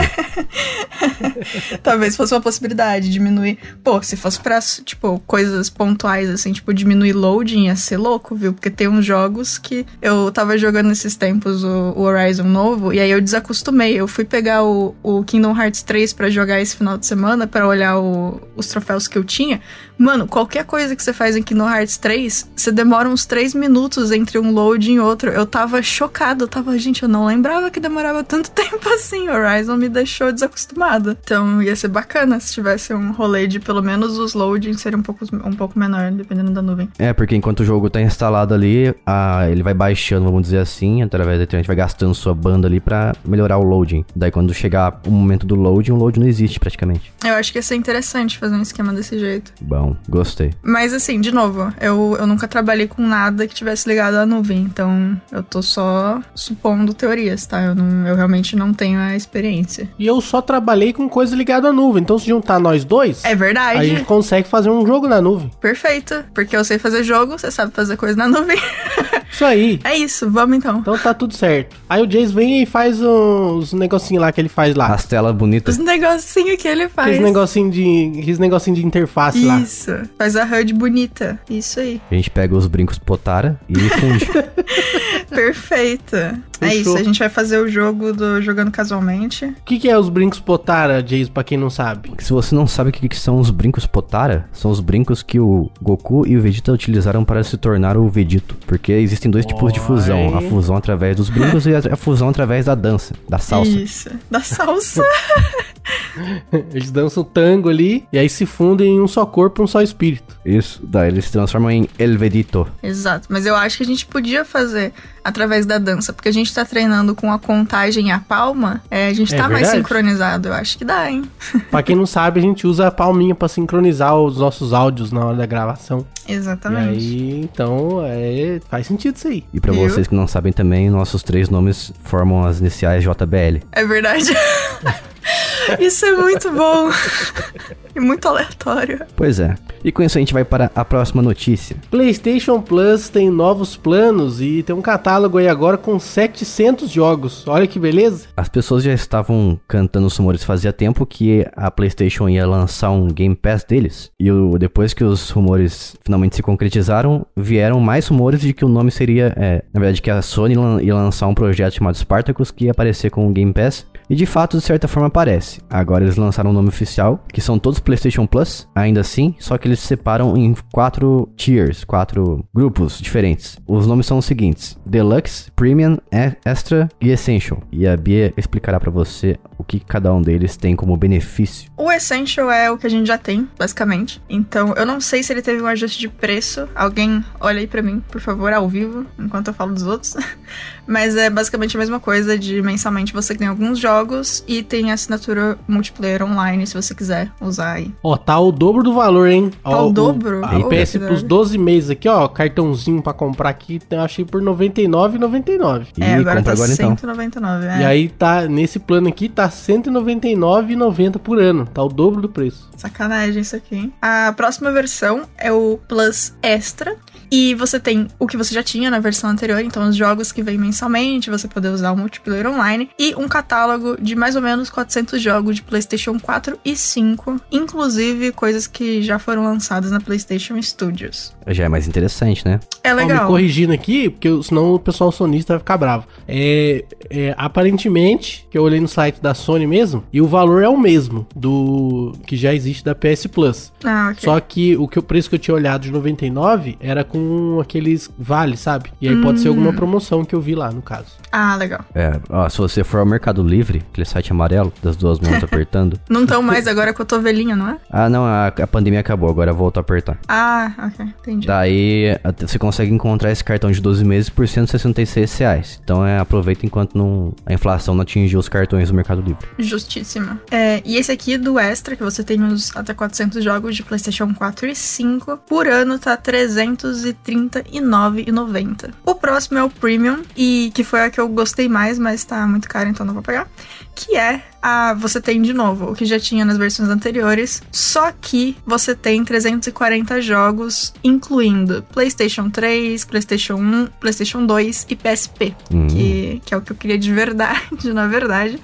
Talvez 1.82 2.16
fosse 2.16 2.34
uma 2.34 2.40
possibilidade, 2.40 3.10
diminuir. 3.10 3.58
Pô, 3.82 4.02
se 4.02 4.16
fosse 4.16 4.40
pra, 4.40 4.58
tipo, 4.60 5.22
coisas 5.26 5.68
pontuais, 5.68 6.28
assim, 6.30 6.52
tipo, 6.52 6.72
diminuir 6.72 7.12
loading, 7.12 7.66
ia 7.66 7.76
ser 7.76 7.98
louco, 7.98 8.34
viu? 8.34 8.52
Porque 8.52 8.70
tem 8.70 8.88
uns 8.88 9.04
jogos 9.04 9.58
que 9.58 9.86
eu 10.00 10.30
tava 10.32 10.56
jogando 10.56 10.88
nesses 10.88 11.16
tempos 11.16 11.62
o, 11.64 11.92
o 11.96 12.02
Horizon 12.02 12.44
novo, 12.44 12.92
e 12.92 13.00
aí 13.00 13.10
eu 13.10 13.20
desacostumei. 13.20 13.94
Eu 13.94 14.08
fui 14.08 14.24
pegar 14.24 14.62
o, 14.62 14.94
o 15.02 15.22
Kingdom 15.24 15.56
Hearts 15.56 15.82
3 15.82 16.11
pra 16.12 16.30
jogar 16.30 16.60
esse 16.60 16.76
final 16.76 16.96
de 16.98 17.06
semana, 17.06 17.46
pra 17.46 17.66
olhar 17.66 17.98
o- 17.98 18.40
os 18.56 18.66
troféus 18.66 19.06
que 19.08 19.16
eu 19.18 19.24
tinha. 19.24 19.60
Mano, 20.02 20.26
qualquer 20.26 20.64
coisa 20.64 20.96
que 20.96 21.02
você 21.02 21.12
faz 21.12 21.36
em 21.36 21.44
Kingdom 21.44 21.70
Hearts 21.70 21.96
3, 21.96 22.50
você 22.56 22.72
demora 22.72 23.08
uns 23.08 23.24
3 23.24 23.54
minutos 23.54 24.10
entre 24.10 24.36
um 24.36 24.50
load 24.50 24.90
e 24.90 24.98
outro. 24.98 25.30
Eu 25.30 25.46
tava 25.46 25.80
chocado, 25.80 26.42
eu 26.42 26.48
tava, 26.48 26.76
gente, 26.76 27.04
eu 27.04 27.08
não 27.08 27.24
lembrava 27.24 27.70
que 27.70 27.78
demorava 27.78 28.24
tanto 28.24 28.50
tempo 28.52 28.88
assim. 28.88 29.28
Horizon 29.28 29.76
me 29.76 29.88
deixou 29.88 30.32
desacostumada. 30.32 31.16
Então 31.22 31.62
ia 31.62 31.76
ser 31.76 31.86
bacana 31.86 32.40
se 32.40 32.52
tivesse 32.52 32.92
um 32.92 33.12
rolê 33.12 33.46
de 33.46 33.60
pelo 33.60 33.80
menos 33.80 34.18
os 34.18 34.34
loadings 34.34 34.80
serem 34.80 34.98
um 34.98 35.02
pouco, 35.04 35.24
um 35.32 35.52
pouco 35.52 35.78
menor, 35.78 36.10
dependendo 36.10 36.50
da 36.50 36.60
nuvem. 36.60 36.88
é, 36.98 37.12
porque 37.12 37.36
enquanto 37.36 37.60
o 37.60 37.64
jogo 37.64 37.88
tá 37.88 38.00
instalado 38.00 38.54
ali, 38.54 38.92
a, 39.06 39.48
ele 39.48 39.62
vai 39.62 39.72
baixando, 39.72 40.24
vamos 40.24 40.42
dizer 40.42 40.58
assim, 40.58 41.00
através 41.02 41.38
da 41.38 41.44
internet, 41.44 41.64
vai 41.68 41.76
gastando 41.76 42.12
sua 42.12 42.34
banda 42.34 42.66
ali 42.66 42.80
pra 42.80 43.14
melhorar 43.24 43.58
o 43.58 43.62
loading. 43.62 44.04
Daí 44.16 44.32
quando 44.32 44.52
chegar 44.52 45.00
o 45.06 45.12
momento 45.12 45.46
do 45.46 45.54
loading, 45.54 45.92
o 45.92 45.96
load 45.96 46.18
não 46.18 46.26
existe 46.26 46.58
praticamente. 46.58 47.12
Eu 47.24 47.34
acho 47.34 47.52
que 47.52 47.58
ia 47.58 47.62
ser 47.62 47.76
interessante 47.76 48.36
fazer 48.36 48.56
um 48.56 48.62
esquema 48.62 48.92
desse 48.92 49.16
jeito. 49.16 49.52
Bom, 49.60 49.91
gostei. 50.08 50.52
Mas 50.62 50.92
assim, 50.92 51.20
de 51.20 51.32
novo, 51.32 51.72
eu, 51.80 52.16
eu 52.18 52.26
nunca 52.26 52.46
trabalhei 52.48 52.86
com 52.88 53.02
nada 53.06 53.46
que 53.46 53.54
tivesse 53.54 53.88
ligado 53.88 54.14
à 54.16 54.26
nuvem, 54.26 54.58
então 54.58 55.20
eu 55.30 55.42
tô 55.42 55.62
só 55.62 56.20
supondo 56.34 56.94
teorias, 56.94 57.46
tá? 57.46 57.62
Eu, 57.62 57.74
não, 57.74 58.06
eu 58.06 58.14
realmente 58.16 58.56
não 58.56 58.72
tenho 58.72 58.98
a 58.98 59.16
experiência. 59.16 59.88
E 59.98 60.06
eu 60.06 60.20
só 60.20 60.40
trabalhei 60.42 60.92
com 60.92 61.08
coisa 61.08 61.34
ligada 61.36 61.68
à 61.68 61.72
nuvem. 61.72 62.02
Então, 62.02 62.18
se 62.18 62.26
juntar 62.26 62.58
nós 62.58 62.84
dois, 62.84 63.24
É 63.24 63.34
verdade. 63.34 63.78
a 63.78 63.84
gente 63.84 64.04
consegue 64.04 64.48
fazer 64.48 64.70
um 64.70 64.86
jogo 64.86 65.06
na 65.08 65.20
nuvem. 65.20 65.50
Perfeito. 65.60 66.24
Porque 66.34 66.56
eu 66.56 66.64
sei 66.64 66.78
fazer 66.78 67.02
jogo, 67.04 67.38
você 67.38 67.50
sabe 67.50 67.72
fazer 67.72 67.96
coisa 67.96 68.16
na 68.16 68.28
nuvem. 68.28 68.56
Isso 69.32 69.44
aí. 69.44 69.80
é 69.82 69.96
isso, 69.96 70.30
vamos 70.30 70.56
então. 70.56 70.78
Então 70.78 70.96
tá 70.96 71.14
tudo 71.14 71.34
certo. 71.34 71.76
Aí 71.88 72.02
o 72.02 72.06
Jace 72.06 72.32
vem 72.32 72.62
e 72.62 72.66
faz 72.66 73.00
os 73.00 73.72
negocinhos 73.72 74.20
lá 74.22 74.30
que 74.30 74.40
ele 74.40 74.48
faz 74.48 74.74
lá. 74.74 74.88
As 74.88 75.04
telas 75.06 75.34
bonitas. 75.34 75.78
Os 75.78 75.84
negocinhos 75.84 76.60
que 76.60 76.68
ele 76.68 76.88
faz. 76.88 77.08
Aqueles 77.08 77.24
negocinho 77.24 77.70
de, 77.70 78.12
aqueles 78.20 78.38
negocinho 78.38 78.76
de 78.76 78.84
interface 78.84 79.44
lá. 79.44 79.58
Isso. 79.58 79.90
Faz 80.18 80.36
a 80.36 80.44
HUD 80.44 80.74
bonita. 80.74 81.40
Isso 81.48 81.80
aí. 81.80 82.00
A 82.10 82.14
gente 82.14 82.30
pega 82.30 82.54
os 82.54 82.66
brincos 82.66 82.98
Potara 82.98 83.58
e 83.68 83.74
funde. 83.74 84.28
Perfeito. 85.28 86.16
É 86.16 86.68
Fechou. 86.68 86.80
isso. 86.80 86.96
A 86.96 87.02
gente 87.02 87.18
vai 87.18 87.28
fazer 87.28 87.58
o 87.58 87.68
jogo 87.68 88.12
do 88.12 88.40
Jogando 88.40 88.70
Casualmente. 88.70 89.46
O 89.46 89.54
que, 89.64 89.78
que 89.78 89.88
é 89.88 89.98
os 89.98 90.08
brincos 90.08 90.38
Potara, 90.38 91.02
Jace, 91.02 91.30
pra 91.30 91.42
quem 91.42 91.58
não 91.58 91.70
sabe? 91.70 92.12
Se 92.18 92.32
você 92.32 92.54
não 92.54 92.66
sabe 92.66 92.90
o 92.90 92.92
que, 92.92 93.08
que 93.08 93.16
são 93.16 93.38
os 93.38 93.50
brincos 93.50 93.86
Potara, 93.86 94.48
são 94.52 94.70
os 94.70 94.78
brincos 94.80 95.22
que 95.22 95.40
o 95.40 95.70
Goku 95.80 96.26
e 96.26 96.36
o 96.36 96.40
Vegeta 96.40 96.72
utilizaram 96.72 97.24
para 97.24 97.42
se 97.42 97.56
tornar 97.56 97.96
o 97.96 98.08
Vegito. 98.08 98.56
Porque 98.66 98.92
existem 99.22 99.30
dois 99.30 99.46
tipos 99.46 99.72
de 99.72 99.80
fusão: 99.80 100.36
a 100.36 100.40
fusão 100.40 100.76
através 100.76 101.16
dos 101.16 101.30
brincos 101.30 101.66
e 101.66 101.74
a, 101.74 101.78
a 101.92 101.96
fusão 101.96 102.28
através 102.28 102.66
da 102.66 102.74
dança, 102.74 103.14
da 103.28 103.38
salsa. 103.38 103.70
Isso. 103.70 104.10
Da 104.30 104.40
salsa. 104.40 105.02
Eles 106.72 106.90
dançam 106.90 107.24
tango 107.24 107.68
ali 107.68 108.06
e 108.12 108.18
aí 108.18 108.28
se 108.28 108.46
fundem 108.46 108.96
em 108.96 109.00
um 109.00 109.08
só 109.08 109.24
corpo, 109.26 109.62
um 109.62 109.66
só 109.66 109.82
espírito. 109.82 110.38
Isso, 110.44 110.80
daí 110.84 111.08
eles 111.08 111.24
se 111.24 111.32
transformam 111.32 111.70
em 111.70 111.88
Elvedito. 111.98 112.66
Exato, 112.82 113.26
mas 113.30 113.46
eu 113.46 113.54
acho 113.56 113.78
que 113.78 113.82
a 113.82 113.86
gente 113.86 114.06
podia 114.06 114.44
fazer 114.44 114.92
através 115.24 115.66
da 115.66 115.78
dança, 115.78 116.12
porque 116.12 116.28
a 116.28 116.32
gente 116.32 116.52
tá 116.52 116.64
treinando 116.64 117.14
com 117.14 117.32
a 117.32 117.38
contagem 117.38 118.08
e 118.08 118.10
a 118.10 118.18
palma, 118.18 118.82
é, 118.90 119.08
a 119.08 119.12
gente 119.14 119.34
É 119.34 119.36
tá 119.36 119.44
mais 119.48 119.62
verdade. 119.68 119.76
sincronizado, 119.78 120.48
eu 120.48 120.54
acho 120.54 120.76
que 120.78 120.84
dá, 120.84 121.10
hein? 121.10 121.22
Pra 121.70 121.82
quem 121.82 121.94
não 121.96 122.06
sabe, 122.06 122.40
a 122.40 122.42
gente 122.42 122.66
usa 122.66 122.88
a 122.88 122.90
palminha 122.90 123.34
pra 123.34 123.48
sincronizar 123.48 124.16
os 124.16 124.38
nossos 124.38 124.72
áudios 124.72 125.12
na 125.12 125.24
hora 125.24 125.36
da 125.36 125.46
gravação. 125.46 126.06
Exatamente. 126.28 126.98
E 127.04 127.32
aí, 127.32 127.40
então, 127.42 128.00
é, 128.04 128.60
faz 128.68 128.86
sentido 128.86 129.16
isso 129.16 129.28
aí. 129.28 129.44
E 129.52 129.60
pra 129.60 129.72
Viu? 129.72 129.88
vocês 129.88 130.06
que 130.06 130.14
não 130.14 130.26
sabem 130.26 130.52
também, 130.52 130.88
nossos 130.90 131.22
três 131.22 131.48
nomes 131.48 131.92
formam 132.04 132.44
as 132.44 132.60
iniciais 132.60 133.02
JBL. 133.02 133.62
É 133.72 133.84
verdade. 133.84 134.24
Isso 135.78 136.04
é 136.06 136.12
muito 136.16 136.50
bom. 136.50 136.90
E 137.94 138.00
muito 138.00 138.26
aleatório. 138.26 139.02
Pois 139.14 139.38
é. 139.38 139.54
E 139.84 139.92
com 139.92 140.02
isso 140.02 140.16
a 140.16 140.20
gente 140.20 140.32
vai 140.32 140.46
para 140.46 140.70
a 140.74 140.82
próxima 140.82 141.20
notícia. 141.20 141.76
PlayStation 141.90 142.58
Plus 142.58 143.10
tem 143.10 143.28
novos 143.28 143.76
planos 143.76 144.40
e 144.40 144.62
tem 144.62 144.74
um 144.74 144.80
catálogo 144.80 145.36
aí 145.36 145.46
agora 145.46 145.76
com 145.76 145.98
700 145.98 146.88
jogos. 146.90 147.46
Olha 147.46 147.66
que 147.66 147.78
beleza. 147.78 148.28
As 148.34 148.48
pessoas 148.48 148.82
já 148.82 148.94
estavam 148.94 149.60
cantando 149.68 150.06
os 150.06 150.16
rumores 150.16 150.42
fazia 150.42 150.72
tempo 150.72 151.04
que 151.04 151.46
a 151.54 151.70
PlayStation 151.70 152.30
ia 152.30 152.46
lançar 152.46 152.90
um 152.92 153.08
Game 153.08 153.34
Pass 153.36 153.62
deles. 153.62 154.10
E 154.18 154.32
o- 154.32 154.56
depois 154.58 154.94
que 154.94 155.04
os 155.04 155.28
rumores 155.28 155.94
finalmente 156.02 156.36
se 156.36 156.42
concretizaram, 156.42 157.26
vieram 157.36 157.78
mais 157.78 158.06
rumores 158.08 158.40
de 158.40 158.54
que 158.54 158.64
o 158.64 158.68
nome 158.68 158.90
seria, 158.90 159.34
é, 159.36 159.62
na 159.70 159.80
verdade, 159.80 160.00
que 160.00 160.10
a 160.10 160.22
Sony 160.22 160.54
ia 160.82 160.94
lançar 160.94 161.26
um 161.26 161.34
projeto 161.34 161.74
chamado 161.74 161.94
Spartacus 161.98 162.50
que 162.50 162.64
ia 162.64 162.70
aparecer 162.70 163.10
com 163.10 163.28
o 163.28 163.30
Game 163.34 163.52
Pass. 163.52 163.84
E 164.08 164.14
de 164.14 164.26
fato, 164.26 164.56
de 164.58 164.62
certa 164.64 164.88
forma, 164.88 165.08
aparece. 165.12 165.60
Agora 165.68 166.04
eles 166.04 166.16
lançaram 166.16 166.50
um 166.50 166.54
nome 166.54 166.68
oficial, 166.68 167.22
que 167.32 167.40
são 167.40 167.58
todos 167.58 167.78
PlayStation 167.78 168.26
Plus, 168.26 168.68
ainda 168.74 169.00
assim, 169.00 169.34
só 169.38 169.58
que 169.58 169.68
eles 169.68 169.78
se 169.78 169.86
separam 169.86 170.36
em 170.36 170.54
quatro 170.72 171.28
tiers, 171.36 171.84
quatro 171.84 172.44
grupos 172.54 172.98
diferentes. 172.98 173.58
Os 173.66 173.86
nomes 173.86 174.06
são 174.06 174.18
os 174.18 174.24
seguintes: 174.24 174.78
Deluxe, 174.86 175.50
Premium, 175.52 175.98
Extra 176.44 176.88
e 177.00 177.10
Essential. 177.10 177.62
E 177.70 177.86
a 177.86 177.96
Bia 177.96 178.32
explicará 178.36 178.80
pra 178.80 178.90
você 178.90 179.38
o 179.58 179.64
que 179.64 179.78
cada 179.78 180.12
um 180.12 180.20
deles 180.20 180.56
tem 180.56 180.74
como 180.74 180.96
benefício. 180.96 181.70
O 181.76 181.90
Essential 181.90 182.50
é 182.50 182.70
o 182.70 182.78
que 182.78 182.86
a 182.86 182.90
gente 182.90 183.06
já 183.06 183.18
tem, 183.18 183.48
basicamente. 183.58 184.20
Então, 184.28 184.74
eu 184.74 184.84
não 184.86 185.00
sei 185.00 185.22
se 185.22 185.32
ele 185.32 185.42
teve 185.42 185.62
um 185.62 185.66
ajuste 185.66 186.00
de 186.00 186.08
preço. 186.08 186.68
Alguém 186.74 187.24
olha 187.40 187.60
aí 187.60 187.66
pra 187.66 187.82
mim, 187.82 188.02
por 188.10 188.20
favor, 188.20 188.52
ao 188.52 188.68
vivo, 188.68 189.06
enquanto 189.18 189.48
eu 189.48 189.54
falo 189.54 189.72
dos 189.72 189.84
outros. 189.84 190.16
Mas 190.86 191.16
é 191.16 191.30
basicamente 191.30 191.76
a 191.76 191.80
mesma 191.80 192.00
coisa 192.00 192.38
de 192.38 192.60
mensalmente 192.62 193.12
você 193.12 193.34
tem 193.34 193.46
alguns 193.46 193.78
jogos 193.78 194.44
e 194.46 194.62
tem 194.62 194.90
assinatura 194.90 195.58
multiplayer 195.68 196.22
online, 196.22 196.66
se 196.66 196.74
você 196.74 196.94
quiser 196.94 197.30
usar 197.40 197.72
aí. 197.72 197.92
Ó, 198.02 198.16
tá 198.16 198.38
o 198.38 198.50
dobro 198.50 198.82
do 198.82 198.92
valor, 198.92 199.28
hein? 199.28 199.50
Tá 199.62 199.70
Ó, 199.70 199.88
o 199.88 199.92
dobro? 199.92 200.44
A 200.44 200.56
Eita. 200.56 200.68
PS 200.68 200.96
Plus 200.98 201.22
12 201.22 201.58
meses 201.58 201.90
aqui, 201.90 202.08
ó. 202.08 202.26
Cartãozinho 202.28 203.02
pra 203.02 203.12
comprar 203.12 203.48
aqui, 203.50 203.80
eu 203.90 204.00
achei 204.00 204.24
por 204.24 204.42
R$ 204.42 204.46
99,99. 204.48 205.86
E 205.96 206.02
é, 206.02 206.14
agora 206.14 206.36
compra 206.36 206.42
tá 206.42 206.52
agora 206.52 206.72
então. 206.72 206.96
199, 206.96 207.66
é. 207.66 207.80
E 207.80 207.84
aí 207.84 208.08
tá, 208.08 208.42
nesse 208.48 208.78
plano 208.78 209.08
aqui, 209.08 209.28
tá 209.28 209.44
R$ 209.44 209.50
199,90 209.50 211.18
por 211.18 211.40
ano. 211.40 211.66
Tá 211.66 211.82
o 211.82 211.88
dobro 211.88 212.20
do 212.20 212.28
preço. 212.28 212.68
Sacanagem 212.76 213.42
isso 213.42 213.56
aqui. 213.56 213.76
hein? 213.76 213.92
A 214.00 214.32
próxima 214.36 214.70
versão 214.72 215.22
é 215.38 215.52
o 215.52 215.78
Plus 215.88 216.34
Extra. 216.42 216.96
E 217.30 217.54
você 217.54 217.80
tem 217.80 218.08
o 218.18 218.26
que 218.26 218.36
você 218.36 218.52
já 218.54 218.62
tinha 218.62 218.90
na 218.90 218.98
versão 218.98 219.30
anterior, 219.30 219.58
então 219.60 219.88
os 219.88 219.96
jogos 219.96 220.30
que 220.30 220.42
vêm 220.42 220.58
mensalmente, 220.72 221.28
você 221.30 221.46
poder 221.46 221.68
usar 221.68 221.92
o 221.92 221.96
multiplayer 221.96 222.46
online, 222.46 222.88
e 222.98 223.14
um 223.14 223.28
catálogo 223.28 223.96
de 224.00 224.16
mais 224.16 224.34
ou 224.34 224.40
menos 224.42 224.70
400 224.70 225.20
jogos 225.20 225.56
de 225.56 225.62
PlayStation 225.62 226.18
4 226.18 226.58
e 226.64 226.74
5, 226.74 227.36
inclusive 227.52 228.32
coisas 228.32 228.66
que 228.66 229.02
já 229.02 229.18
foram 229.18 229.44
lançadas 229.44 229.90
na 229.90 230.00
PlayStation 230.00 230.60
Studios. 230.62 231.34
Já 231.48 231.64
é 231.64 231.68
mais 231.68 231.86
interessante, 231.86 232.44
né? 232.44 232.58
É 232.82 232.92
Ó, 232.92 232.96
me 232.96 233.02
legal. 233.02 233.26
corrigindo 233.26 233.72
aqui, 233.72 234.08
porque 234.08 234.28
senão 234.42 234.74
o 234.74 234.78
pessoal 234.78 235.12
sonista 235.12 235.52
vai 235.54 235.58
ficar 235.60 235.76
bravo. 235.76 236.06
É, 236.26 236.84
é, 237.10 237.34
aparentemente, 237.36 238.46
que 238.50 238.56
eu 238.56 238.62
olhei 238.62 238.80
no 238.80 238.88
site 238.88 239.20
da 239.20 239.34
Sony 239.34 239.66
mesmo, 239.66 240.02
e 240.12 240.20
o 240.22 240.26
valor 240.26 240.62
é 240.62 240.68
o 240.68 240.78
mesmo 240.78 241.26
do 241.36 242.12
que 242.26 242.36
já 242.36 242.54
existe 242.54 242.82
da 242.84 242.94
PS 242.94 243.26
Plus. 243.26 243.72
Ah, 243.84 244.08
ok. 244.12 244.22
Só 244.24 244.40
que 244.40 244.76
o, 244.76 244.88
que 244.88 244.98
o 244.98 245.02
preço 245.02 245.28
que 245.28 245.34
eu 245.34 245.38
tinha 245.38 245.54
olhado 245.54 245.82
de 245.82 245.90
99 245.90 246.76
era 246.80 247.04
com 247.04 247.60
aqueles 247.60 248.10
vales, 248.18 248.60
sabe? 248.60 248.90
E 249.00 249.08
aí 249.08 249.20
pode 249.20 249.40
ser 249.40 249.48
Hum. 249.48 249.52
alguma 249.52 249.72
promoção 249.72 250.24
que 250.24 250.34
eu 250.34 250.40
vi 250.40 250.54
lá, 250.54 250.61
no 250.70 250.82
caso. 250.82 251.06
Ah, 251.30 251.56
legal. 251.56 251.80
É, 251.94 252.20
ó, 252.28 252.48
se 252.48 252.58
você 252.58 252.84
for 252.84 252.98
ao 252.98 253.06
Mercado 253.06 253.42
Livre, 253.42 253.82
aquele 253.90 254.06
site 254.06 254.32
amarelo, 254.32 254.72
das 254.82 254.96
duas 254.96 255.18
mãos 255.18 255.32
apertando. 255.42 255.98
Não 256.08 256.26
tão 256.26 256.42
mais 256.42 256.66
agora 256.66 256.92
com 256.92 257.02
a 257.02 257.04
cotovelinha, 257.04 257.56
não 257.56 257.70
é? 257.70 257.78
Ah, 257.90 258.08
não, 258.08 258.24
a, 258.24 258.48
a 258.48 258.66
pandemia 258.66 259.00
acabou, 259.00 259.28
agora 259.28 259.52
voltou 259.52 259.80
a 259.80 259.82
apertar. 259.82 260.18
Ah, 260.28 260.72
ok. 260.78 261.06
Entendi. 261.20 261.46
Daí 261.46 262.18
você 262.38 262.58
consegue 262.58 262.92
encontrar 262.92 263.30
esse 263.30 263.42
cartão 263.42 263.70
de 263.70 263.80
12 263.80 264.04
meses 264.04 264.28
por 264.28 264.46
166 264.46 265.38
reais. 265.38 265.80
Então 265.82 266.06
é, 266.06 266.18
aproveita 266.18 266.66
enquanto 266.66 266.96
não, 266.96 267.34
a 267.46 267.52
inflação 267.52 267.94
não 267.94 268.02
atingiu 268.02 268.38
os 268.38 268.48
cartões 268.48 268.88
do 268.88 268.94
Mercado 268.94 269.22
Livre. 269.22 269.46
Justíssima. 269.58 270.40
É, 270.50 270.82
e 270.84 270.96
esse 270.96 271.10
aqui 271.10 271.38
do 271.38 271.58
Extra, 271.58 271.96
que 271.96 272.02
você 272.02 272.22
tem 272.22 272.42
os 272.42 272.76
até 272.76 272.92
400 272.94 273.42
jogos 273.42 273.74
de 273.76 273.82
PlayStation 273.82 274.34
4 274.34 274.66
e 274.66 274.74
5, 274.74 275.38
por 275.48 275.66
ano 275.66 275.98
tá 275.98 276.12
R$ 276.12 276.18
339,90. 276.18 278.90
O 279.04 279.14
próximo 279.14 279.58
é 279.58 279.64
o 279.64 279.70
Premium, 279.70 280.22
e 280.36 280.51
que 280.74 280.84
foi 280.84 281.02
a 281.02 281.10
que 281.10 281.20
eu 281.20 281.28
gostei 281.28 281.68
mais, 281.68 281.98
mas 281.98 282.24
tá 282.24 282.46
muito 282.46 282.68
caro, 282.68 282.88
então 282.88 283.04
não 283.06 283.14
vou 283.14 283.22
pagar. 283.22 283.48
Que 283.94 284.16
é 284.16 284.42
a. 284.60 284.94
Você 284.94 285.20
tem 285.20 285.40
de 285.42 285.52
novo 285.52 285.90
o 285.90 285.94
que 285.94 286.04
já 286.04 286.18
tinha 286.18 286.44
nas 286.44 286.56
versões 286.56 286.88
anteriores, 286.88 287.62
só 287.70 288.10
que 288.12 288.56
você 288.64 288.94
tem 288.94 289.24
340 289.24 290.20
jogos, 290.22 290.94
incluindo 291.04 291.82
PlayStation 291.92 292.48
3, 292.50 293.04
PlayStation 293.04 293.54
1, 293.54 293.86
PlayStation 294.00 294.46
2 294.46 294.86
e 294.88 294.96
PSP 294.96 295.54
Hum. 295.72 295.86
que, 295.88 296.42
que 296.44 296.54
é 296.54 296.56
o 296.56 296.60
que 296.60 296.72
eu 296.72 296.76
queria 296.76 296.98
de 296.98 297.12
verdade, 297.12 297.60
na 297.92 298.06
verdade. 298.06 298.58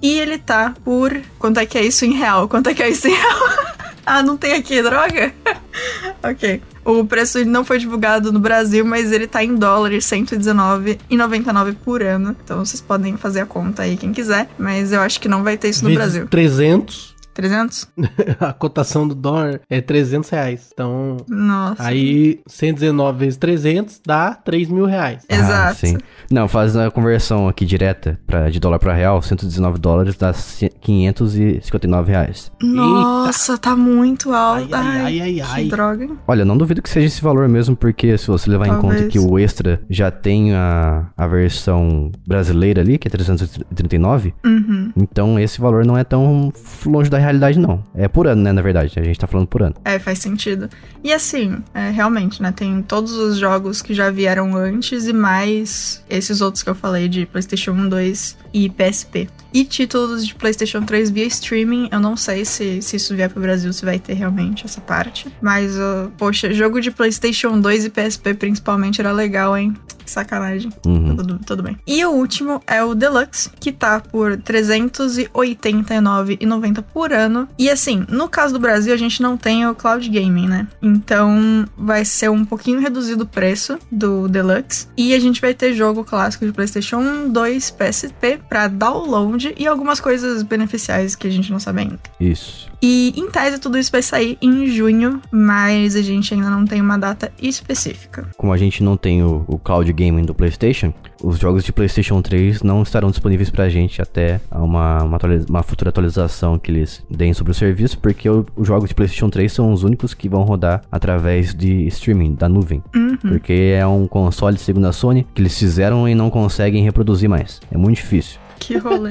E 0.00 0.18
ele 0.18 0.38
tá 0.38 0.74
por. 0.84 1.20
Quanto 1.38 1.58
é 1.58 1.66
que 1.66 1.76
é 1.76 1.84
isso 1.84 2.04
em 2.04 2.12
real? 2.12 2.48
Quanto 2.48 2.68
é 2.70 2.74
que 2.74 2.82
é 2.82 2.88
isso 2.88 3.08
em 3.08 3.14
real? 3.14 3.40
ah, 4.06 4.22
não 4.22 4.36
tem 4.36 4.52
aqui, 4.52 4.80
droga? 4.82 5.34
ok. 6.22 6.62
O 6.88 7.04
preço 7.04 7.44
não 7.44 7.66
foi 7.66 7.78
divulgado 7.78 8.32
no 8.32 8.40
Brasil, 8.40 8.82
mas 8.82 9.12
ele 9.12 9.26
tá 9.26 9.44
em 9.44 9.54
dólares, 9.54 10.10
R$ 10.10 10.22
119,99 10.22 11.74
por 11.84 12.02
ano. 12.02 12.34
Então 12.42 12.64
vocês 12.64 12.80
podem 12.80 13.14
fazer 13.18 13.40
a 13.40 13.46
conta 13.46 13.82
aí 13.82 13.94
quem 13.94 14.10
quiser. 14.10 14.48
Mas 14.58 14.90
eu 14.90 15.02
acho 15.02 15.20
que 15.20 15.28
não 15.28 15.44
vai 15.44 15.58
ter 15.58 15.68
isso 15.68 15.86
no 15.86 15.92
Brasil. 15.92 16.26
300, 16.26 17.14
300? 17.38 17.88
a 18.40 18.52
cotação 18.52 19.06
do 19.06 19.14
dólar 19.14 19.60
é 19.70 19.80
300 19.80 20.28
reais. 20.28 20.70
Então, 20.74 21.18
Nossa. 21.28 21.84
aí 21.84 22.40
119 22.48 23.18
vezes 23.20 23.36
300 23.38 24.00
dá 24.04 24.34
3 24.34 24.68
mil 24.68 24.86
reais. 24.86 25.24
Ah, 25.30 25.34
Exato. 25.36 25.74
sim. 25.76 25.98
Não, 26.30 26.48
faz 26.48 26.76
a 26.76 26.90
conversão 26.90 27.46
aqui 27.48 27.64
direta 27.64 28.18
pra, 28.26 28.50
de 28.50 28.58
dólar 28.58 28.80
pra 28.80 28.92
real, 28.92 29.22
119 29.22 29.78
dólares 29.78 30.16
dá 30.16 30.32
c- 30.32 30.68
559 30.80 32.10
reais. 32.10 32.50
Nossa, 32.60 33.56
tá 33.56 33.76
muito 33.76 34.32
alto. 34.32 34.74
Ai, 34.74 35.20
ai, 35.20 35.20
ai, 35.20 35.32
que 35.34 35.40
ai. 35.42 35.64
droga. 35.68 36.08
Olha, 36.26 36.44
não 36.44 36.56
duvido 36.58 36.82
que 36.82 36.90
seja 36.90 37.06
esse 37.06 37.22
valor 37.22 37.48
mesmo, 37.48 37.76
porque 37.76 38.18
se 38.18 38.26
você 38.26 38.50
levar 38.50 38.66
em 38.66 38.76
conta 38.80 38.94
Talvez. 38.94 39.12
que 39.12 39.18
o 39.20 39.38
extra 39.38 39.80
já 39.88 40.10
tem 40.10 40.54
a, 40.54 41.06
a 41.16 41.26
versão 41.28 42.10
brasileira 42.26 42.80
ali, 42.80 42.98
que 42.98 43.06
é 43.06 43.10
339, 43.10 44.34
Uhum. 44.44 44.92
então 44.96 45.38
esse 45.38 45.60
valor 45.60 45.84
não 45.86 45.96
é 45.96 46.02
tão 46.04 46.52
longe 46.84 47.08
da 47.08 47.16
realidade, 47.18 47.27
não. 47.56 47.84
É 47.94 48.08
por 48.08 48.26
ano, 48.26 48.42
né, 48.42 48.52
na 48.52 48.62
verdade. 48.62 48.98
A 48.98 49.02
gente 49.02 49.18
tá 49.18 49.26
falando 49.26 49.46
por 49.46 49.62
ano. 49.62 49.74
É, 49.84 49.98
faz 49.98 50.18
sentido. 50.18 50.68
E 51.02 51.12
assim, 51.12 51.62
é, 51.74 51.90
realmente, 51.90 52.42
né? 52.42 52.52
Tem 52.52 52.82
todos 52.82 53.12
os 53.12 53.38
jogos 53.38 53.82
que 53.82 53.94
já 53.94 54.10
vieram 54.10 54.56
antes 54.56 55.06
e 55.06 55.12
mais 55.12 56.04
esses 56.08 56.40
outros 56.40 56.62
que 56.62 56.70
eu 56.70 56.74
falei 56.74 57.08
de 57.08 57.26
PlayStation 57.26 57.72
1, 57.72 57.88
2 57.88 58.38
e 58.52 58.70
PSP. 58.70 59.28
E 59.52 59.64
títulos 59.64 60.26
de 60.26 60.34
PlayStation 60.34 60.82
3 60.82 61.10
via 61.10 61.24
streaming, 61.24 61.88
eu 61.90 62.00
não 62.00 62.16
sei 62.16 62.44
se, 62.44 62.82
se 62.82 62.96
isso 62.96 63.14
vier 63.16 63.30
pro 63.30 63.40
Brasil, 63.40 63.72
se 63.72 63.84
vai 63.84 63.98
ter 63.98 64.14
realmente 64.14 64.64
essa 64.64 64.80
parte. 64.80 65.26
Mas, 65.40 65.76
uh, 65.76 66.10
poxa, 66.18 66.52
jogo 66.52 66.80
de 66.80 66.90
PlayStation 66.90 67.58
2 67.58 67.86
e 67.86 67.90
PSP 67.90 68.34
principalmente 68.34 69.00
era 69.00 69.12
legal, 69.12 69.56
hein? 69.56 69.74
Sacanagem. 70.10 70.70
Uhum. 70.86 71.16
Tudo, 71.16 71.40
tudo 71.44 71.62
bem. 71.62 71.76
E 71.86 72.04
o 72.04 72.10
último 72.10 72.60
é 72.66 72.82
o 72.82 72.94
Deluxe, 72.94 73.50
que 73.60 73.72
tá 73.72 74.00
por 74.00 74.32
R$ 74.32 74.38
389,90 74.38 76.82
por 76.82 77.12
ano. 77.12 77.48
E 77.58 77.70
assim, 77.70 78.04
no 78.08 78.28
caso 78.28 78.54
do 78.54 78.60
Brasil, 78.60 78.92
a 78.92 78.96
gente 78.96 79.22
não 79.22 79.36
tem 79.36 79.66
o 79.66 79.74
Cloud 79.74 80.08
Gaming, 80.08 80.48
né? 80.48 80.66
Então 80.82 81.64
vai 81.76 82.04
ser 82.04 82.30
um 82.30 82.44
pouquinho 82.44 82.80
reduzido 82.80 83.24
o 83.24 83.26
preço 83.26 83.78
do 83.90 84.28
Deluxe. 84.28 84.86
E 84.96 85.14
a 85.14 85.20
gente 85.20 85.40
vai 85.40 85.54
ter 85.54 85.74
jogo 85.74 86.04
clássico 86.04 86.46
de 86.46 86.52
PlayStation 86.52 86.98
1, 86.98 87.30
2, 87.30 87.70
PSP 87.70 88.40
pra 88.48 88.68
download 88.68 89.54
e 89.56 89.66
algumas 89.66 90.00
coisas 90.00 90.42
beneficiais 90.42 91.14
que 91.14 91.26
a 91.26 91.30
gente 91.30 91.50
não 91.50 91.58
sabe 91.58 91.82
ainda. 91.82 91.98
Isso. 92.18 92.68
E 92.80 93.12
em 93.16 93.30
tese 93.30 93.58
tudo 93.58 93.78
isso 93.78 93.90
vai 93.90 94.02
sair 94.02 94.38
em 94.40 94.66
junho, 94.66 95.20
mas 95.30 95.96
a 95.96 96.02
gente 96.02 96.32
ainda 96.34 96.50
não 96.50 96.64
tem 96.64 96.80
uma 96.80 96.98
data 96.98 97.32
específica. 97.40 98.28
Como 98.36 98.52
a 98.52 98.56
gente 98.56 98.82
não 98.82 98.96
tem 98.96 99.22
o, 99.22 99.44
o 99.46 99.58
cloud 99.58 99.92
gaming 99.92 100.24
do 100.24 100.34
PlayStation, 100.34 100.92
os 101.22 101.38
jogos 101.38 101.64
de 101.64 101.72
PlayStation 101.72 102.22
3 102.22 102.62
não 102.62 102.82
estarão 102.82 103.10
disponíveis 103.10 103.50
pra 103.50 103.68
gente 103.68 104.00
até 104.00 104.40
uma, 104.52 105.02
uma, 105.02 105.18
uma 105.48 105.62
futura 105.62 105.90
atualização 105.90 106.58
que 106.58 106.70
eles 106.70 107.04
deem 107.10 107.34
sobre 107.34 107.52
o 107.52 107.54
serviço, 107.54 107.98
porque 107.98 108.28
o, 108.28 108.46
os 108.56 108.66
jogos 108.66 108.88
de 108.88 108.94
PlayStation 108.94 109.28
3 109.28 109.52
são 109.52 109.72
os 109.72 109.82
únicos 109.82 110.14
que 110.14 110.28
vão 110.28 110.42
rodar 110.42 110.82
através 110.90 111.54
de 111.54 111.86
streaming, 111.88 112.34
da 112.34 112.48
nuvem. 112.48 112.82
Uhum. 112.94 113.16
Porque 113.16 113.74
é 113.76 113.86
um 113.86 114.06
console 114.06 114.58
segundo 114.58 114.86
a 114.86 114.92
Sony 114.92 115.26
que 115.34 115.42
eles 115.42 115.58
fizeram 115.58 116.08
e 116.08 116.14
não 116.14 116.30
conseguem 116.30 116.84
reproduzir 116.84 117.28
mais. 117.28 117.60
É 117.70 117.76
muito 117.76 117.96
difícil. 117.96 118.38
Que 118.58 118.76
rolê. 118.76 119.10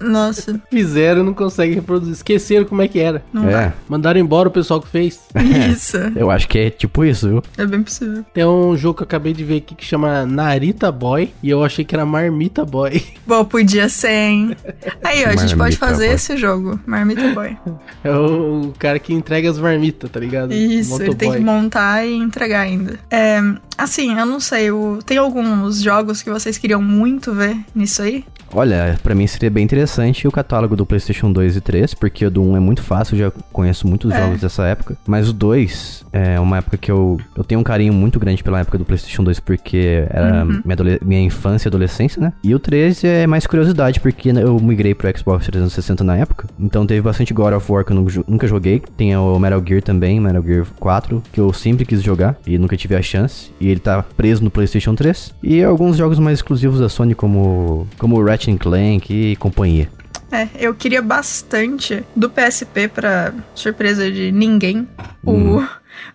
Nossa, 0.00 0.60
Fizeram 0.70 1.22
e 1.22 1.24
não 1.24 1.34
conseguem 1.34 1.74
reproduzir. 1.74 2.12
Esqueceram 2.14 2.64
como 2.64 2.82
é 2.82 2.88
que 2.88 2.98
era. 2.98 3.22
não 3.32 3.48
é, 3.48 3.52
dá. 3.52 3.72
Mandaram 3.88 4.20
embora 4.20 4.48
o 4.48 4.52
pessoal 4.52 4.80
que 4.80 4.88
fez. 4.88 5.20
Isso. 5.70 5.96
eu 6.16 6.30
acho 6.30 6.48
que 6.48 6.58
é 6.58 6.70
tipo 6.70 7.04
isso, 7.04 7.28
viu? 7.28 7.42
É 7.56 7.66
bem 7.66 7.82
possível. 7.82 8.24
Tem 8.32 8.44
um 8.44 8.76
jogo 8.76 8.96
que 8.96 9.02
eu 9.02 9.06
acabei 9.06 9.32
de 9.32 9.44
ver 9.44 9.58
aqui 9.58 9.74
que 9.74 9.84
chama 9.84 10.24
Narita 10.24 10.90
Boy. 10.90 11.32
E 11.42 11.50
eu 11.50 11.64
achei 11.64 11.84
que 11.84 11.94
era 11.94 12.06
Marmita 12.06 12.64
Boy. 12.64 13.02
Bom, 13.26 13.44
podia 13.44 13.88
ser, 13.88 14.10
hein? 14.10 14.56
Aí, 15.04 15.24
ó, 15.24 15.30
a 15.30 15.36
gente 15.36 15.56
pode 15.56 15.76
fazer 15.76 16.06
Boy. 16.06 16.14
esse 16.14 16.36
jogo. 16.36 16.80
Marmita 16.86 17.28
Boy. 17.34 17.56
É 18.04 18.10
o, 18.10 18.68
o 18.68 18.74
cara 18.78 18.98
que 18.98 19.12
entrega 19.12 19.50
as 19.50 19.58
marmitas, 19.58 20.10
tá 20.10 20.20
ligado? 20.20 20.52
Isso, 20.52 21.02
ele 21.02 21.14
tem 21.14 21.32
que 21.32 21.38
Motoboy. 21.38 21.62
montar 21.62 22.06
e 22.06 22.14
entregar 22.14 22.60
ainda. 22.60 22.98
É, 23.10 23.40
assim, 23.78 24.18
eu 24.18 24.26
não 24.26 24.40
sei, 24.40 24.68
tem 25.06 25.16
alguns 25.18 25.80
jogos 25.82 26.20
que 26.22 26.30
vocês 26.30 26.58
queriam 26.58 26.82
muito 26.82 27.32
ver 27.32 27.56
nisso 27.74 28.02
aí? 28.02 28.24
Olha, 28.50 28.98
pra 29.02 29.14
mim 29.14 29.26
seria 29.26 29.50
bem 29.50 29.62
interessante 29.62 30.26
o 30.26 30.32
catálogo 30.32 30.74
do 30.74 30.86
PlayStation 30.86 31.30
2 31.30 31.56
e 31.56 31.60
3, 31.60 31.92
porque 31.92 32.24
o 32.24 32.30
do 32.30 32.42
1 32.42 32.56
é 32.56 32.60
muito 32.60 32.82
fácil, 32.82 33.14
eu 33.14 33.18
já 33.26 33.32
conheço 33.52 33.86
muitos 33.86 34.10
É. 34.10 34.18
jogos 34.18 34.40
dessa 34.40 34.64
época. 34.64 34.96
Mas 35.06 35.28
o 35.28 35.34
2 35.34 36.06
é 36.14 36.40
uma 36.40 36.56
época 36.56 36.78
que 36.78 36.90
eu, 36.90 37.20
eu 37.36 37.44
tenho 37.44 37.60
um 37.60 37.64
carinho 37.64 37.92
muito 37.92 38.18
grande 38.18 38.42
pela 38.42 38.58
época 38.60 38.78
do 38.78 38.86
PlayStation 38.86 39.22
2, 39.22 39.38
porque 39.40 40.06
era 40.08 40.46
Uhum. 40.46 40.62
minha, 40.64 40.98
minha 41.02 41.20
infância 41.20 41.66
e 41.66 41.68
adolescência, 41.68 42.22
né? 42.22 42.32
E 42.42 42.54
o 42.54 42.58
3 42.58 43.04
é 43.04 43.26
mais 43.26 43.46
curiosidade, 43.46 44.00
porque 44.00 44.30
eu 44.30 44.58
migrei 44.58 44.94
pro 44.94 45.10
Xbox 45.16 45.44
360 45.44 46.02
na 46.02 46.16
época. 46.16 46.48
Então 46.58 46.86
teve 46.86 47.02
bastante 47.02 47.34
God 47.34 47.52
of 47.52 47.70
War 47.70 47.84
que 47.84 47.92
eu 47.92 48.06
nunca 48.26 48.46
joguei. 48.46 48.82
Tem 48.96 49.14
o 49.14 49.38
Metal 49.38 49.62
Gear 49.66 49.82
também, 49.82 50.18
Metal 50.18 50.42
Gear 50.42 50.66
4, 50.80 51.22
que 51.30 51.38
eu 51.38 51.52
sempre 51.52 51.84
quis 51.84 52.02
jogar 52.02 52.34
e 52.46 52.56
nunca 52.56 52.78
tive 52.78 52.96
a 52.96 53.02
chance. 53.02 53.50
E 53.60 53.67
ele 53.70 53.80
tá 53.80 54.02
preso 54.02 54.42
no 54.42 54.50
PlayStation 54.50 54.94
3. 54.94 55.34
E 55.42 55.62
alguns 55.62 55.96
jogos 55.96 56.18
mais 56.18 56.38
exclusivos 56.38 56.80
da 56.80 56.88
Sony, 56.88 57.14
como, 57.14 57.86
como 57.98 58.16
o 58.16 58.24
Ratchet 58.24 58.54
and 58.54 58.58
Clank 58.58 59.12
e 59.12 59.36
companhia. 59.36 59.88
É, 60.30 60.46
eu 60.58 60.74
queria 60.74 61.00
bastante 61.00 62.04
do 62.14 62.28
PSP 62.28 62.88
pra 62.88 63.32
surpresa 63.54 64.10
de 64.10 64.30
ninguém, 64.30 64.86
Hum. 65.26 65.64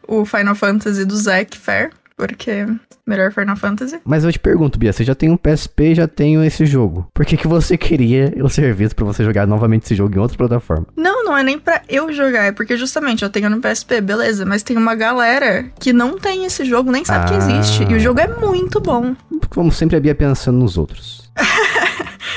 o, 0.07 0.19
o 0.21 0.25
Final 0.25 0.53
Fantasy 0.55 1.03
do 1.03 1.15
Zack 1.15 1.57
Fair, 1.57 1.89
porque 2.17 2.65
melhor 3.06 3.32
Final 3.32 3.56
Fantasy. 3.56 3.99
Mas 4.06 4.23
eu 4.23 4.32
te 4.32 4.39
pergunto, 4.39 4.80
Bia, 4.80 4.93
você 4.93 5.04
já 5.04 5.13
tem 5.15 5.30
um 5.30 5.38
PSP 5.38 5.91
e 5.91 5.95
já 5.95 6.08
tem 6.08 6.43
esse 6.45 6.65
jogo. 6.65 7.08
Por 7.13 7.26
que, 7.26 7.36
que 7.38 7.47
você 7.47 7.76
queria 7.78 8.34
o 8.43 8.49
serviço 8.49 8.95
pra 8.95 9.06
você 9.06 9.23
jogar 9.23 9.45
novamente 9.47 9.84
esse 9.84 9.95
jogo 9.95 10.15
em 10.15 10.19
outra 10.19 10.38
plataforma? 10.38 10.88
Não, 10.95 11.23
não 11.23 11.38
é 11.38 11.43
nem 11.43 11.60
pra 11.60 11.82
eu 11.89 12.12
jogar, 12.13 12.43
é 12.45 12.52
porque 12.52 12.78
justamente 12.78 13.23
eu 13.23 13.30
tenho 13.30 13.49
no 13.49 13.60
PSP, 13.60 14.02
beleza, 14.02 14.45
mas 14.45 14.63
tem 14.63 14.78
uma 14.78 14.95
galera 14.95 15.65
que 15.80 15.91
não 15.93 16.17
tem 16.17 16.45
esse 16.45 16.63
jogo, 16.65 16.91
nem 16.91 17.04
sabe 17.04 17.28
que 17.30 17.34
Ah. 17.34 17.38
existe, 17.38 17.84
e 17.89 17.93
o 17.95 17.99
jogo 17.99 18.19
é 18.19 18.28
muito 18.28 18.80
bom. 18.80 19.15
Como 19.49 19.71
sempre 19.71 19.97
a 19.97 19.99
Bia 19.99 20.15
pensando 20.15 20.58
nos 20.60 20.78
outros. 20.78 21.23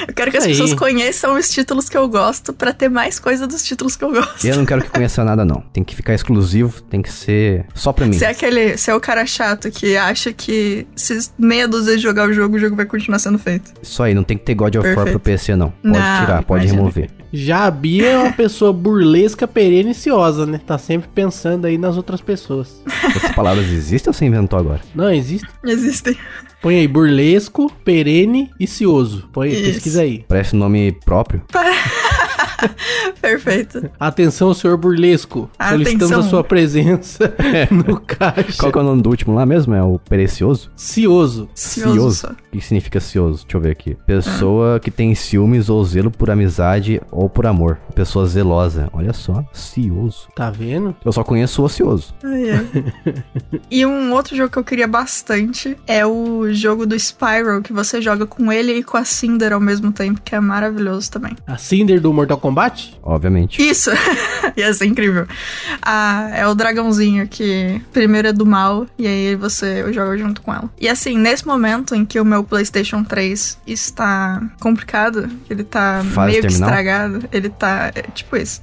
Eu 0.06 0.14
quero 0.14 0.30
que 0.30 0.36
as 0.36 0.44
Aí. 0.44 0.50
pessoas 0.50 0.74
conheçam 0.74 1.34
os 1.36 1.48
títulos 1.48 1.88
que 1.88 1.96
eu 1.96 2.08
gosto 2.08 2.52
pra 2.52 2.72
ter 2.72 2.88
mais 2.88 3.18
coisa 3.18 3.46
dos 3.46 3.62
títulos 3.62 3.96
que 3.96 4.04
eu 4.04 4.10
gosto. 4.12 4.44
Eu 4.46 4.56
não 4.56 4.66
quero 4.66 4.82
que 4.82 4.90
conheça 4.90 5.24
nada, 5.24 5.44
não. 5.44 5.60
Tem 5.72 5.82
que 5.84 5.94
ficar 5.94 6.14
exclusivo, 6.14 6.80
tem 6.82 7.00
que 7.02 7.10
ser 7.12 7.64
só 7.74 7.92
pra 7.92 8.06
mim. 8.06 8.12
Se 8.18 8.24
é 8.24 8.28
aquele, 8.28 8.76
se 8.76 8.90
é 8.90 8.94
o 8.94 9.00
cara 9.00 9.24
chato 9.26 9.70
que 9.70 9.96
acha 9.96 10.32
que 10.32 10.86
se 10.96 11.30
meia 11.38 11.66
dúzia 11.68 11.96
de 11.96 12.02
jogar 12.02 12.28
o 12.28 12.32
jogo, 12.32 12.56
o 12.56 12.58
jogo 12.58 12.76
vai 12.76 12.86
continuar 12.86 13.18
sendo 13.18 13.38
feito. 13.38 13.72
Isso 13.82 14.02
aí, 14.02 14.14
não 14.14 14.24
tem 14.24 14.36
que 14.36 14.44
ter 14.44 14.54
God 14.54 14.74
of 14.76 14.88
War 14.94 15.06
pro 15.06 15.20
PC, 15.20 15.56
não. 15.56 15.70
Pode 15.70 15.98
Não, 15.98 16.20
tirar, 16.20 16.42
pode 16.44 16.64
imagina. 16.64 16.78
remover. 16.80 17.10
Já 17.36 17.66
a 17.66 17.70
Bia 17.70 18.06
é 18.06 18.18
uma 18.18 18.32
pessoa 18.32 18.72
burlesca, 18.72 19.46
perene 19.46 19.90
e 19.90 19.94
ciosa, 19.94 20.46
né? 20.46 20.58
Tá 20.64 20.78
sempre 20.78 21.06
pensando 21.14 21.66
aí 21.66 21.76
nas 21.76 21.96
outras 21.96 22.22
pessoas. 22.22 22.82
Essas 23.14 23.32
palavras 23.32 23.66
existem 23.66 24.08
ou 24.08 24.14
você 24.14 24.24
inventou 24.24 24.58
agora? 24.58 24.80
Não, 24.94 25.12
existe. 25.12 25.46
Existem. 25.62 26.16
Põe 26.62 26.78
aí 26.78 26.88
burlesco, 26.88 27.70
perene 27.84 28.50
e 28.58 28.66
cioso. 28.66 29.28
Põe 29.34 29.48
aí, 29.48 29.54
Isso. 29.54 29.64
pesquisa 29.64 30.00
aí. 30.00 30.24
Parece 30.26 30.56
nome 30.56 30.92
próprio. 31.04 31.42
Perfeito. 33.20 33.90
Atenção, 33.98 34.52
senhor 34.54 34.76
burlesco. 34.76 35.50
Solicitamos 35.60 36.12
Atenção. 36.12 36.26
a 36.26 36.30
sua 36.30 36.44
presença 36.44 37.34
no 37.70 38.00
caixa. 38.00 38.58
Qual 38.58 38.72
que 38.72 38.78
é 38.78 38.80
o 38.80 38.84
nome 38.84 39.02
do 39.02 39.10
último 39.10 39.34
lá 39.34 39.46
mesmo? 39.46 39.74
É 39.74 39.82
o 39.82 39.98
Perecioso? 39.98 40.70
Cioso. 40.76 41.48
Cioso. 41.54 42.28
O 42.28 42.50
que 42.52 42.60
significa 42.60 43.00
cioso? 43.00 43.44
Deixa 43.44 43.56
eu 43.56 43.60
ver 43.60 43.70
aqui. 43.70 43.96
Pessoa 44.06 44.80
que 44.80 44.90
tem 44.90 45.14
ciúmes 45.14 45.68
ou 45.68 45.84
zelo 45.84 46.10
por 46.10 46.30
amizade 46.30 47.00
ou 47.10 47.28
por 47.28 47.46
amor. 47.46 47.78
Pessoa 47.94 48.26
zelosa. 48.26 48.88
Olha 48.92 49.12
só, 49.12 49.44
cioso. 49.52 50.28
Tá 50.34 50.50
vendo? 50.50 50.94
Eu 51.04 51.12
só 51.12 51.22
conheço 51.22 51.62
o 51.62 51.64
ocioso. 51.64 52.14
Ai, 52.22 52.50
ai. 52.50 53.24
e 53.70 53.84
um 53.86 54.12
outro 54.12 54.36
jogo 54.36 54.50
que 54.50 54.58
eu 54.58 54.64
queria 54.64 54.86
bastante 54.86 55.76
é 55.86 56.06
o 56.06 56.52
jogo 56.52 56.86
do 56.86 56.94
Spyro, 56.98 57.62
que 57.62 57.72
você 57.72 58.00
joga 58.00 58.26
com 58.26 58.52
ele 58.52 58.72
e 58.74 58.82
com 58.82 58.96
a 58.96 59.04
Cinder 59.04 59.52
ao 59.52 59.60
mesmo 59.60 59.92
tempo, 59.92 60.20
que 60.24 60.34
é 60.34 60.40
maravilhoso 60.40 61.10
também. 61.10 61.36
A 61.46 61.56
Cinder 61.56 62.00
do 62.00 62.12
Mortal 62.12 62.38
Kombat? 62.38 62.45
Obviamente. 63.02 63.62
Isso! 63.62 63.90
Ia 64.56 64.72
ser 64.72 64.86
incrível. 64.86 65.26
Ah, 65.82 66.30
é 66.34 66.46
o 66.46 66.54
dragãozinho 66.54 67.26
que 67.28 67.80
primeiro 67.92 68.28
é 68.28 68.32
do 68.32 68.46
mal 68.46 68.86
e 68.98 69.06
aí 69.06 69.34
você 69.36 69.92
joga 69.92 70.16
junto 70.16 70.40
com 70.40 70.52
ela. 70.52 70.70
E 70.80 70.88
assim, 70.88 71.16
nesse 71.18 71.46
momento 71.46 71.94
em 71.94 72.04
que 72.04 72.20
o 72.20 72.24
meu 72.24 72.42
PlayStation 72.42 73.04
3 73.04 73.58
está 73.66 74.42
complicado, 74.60 75.28
ele 75.48 75.64
tá 75.64 76.02
Fase 76.12 76.32
meio 76.32 76.42
que 76.42 76.48
terminal? 76.48 76.68
estragado, 76.68 77.28
ele 77.32 77.48
tá. 77.48 77.92
é, 77.94 78.02
tipo 78.14 78.36
isso. 78.36 78.60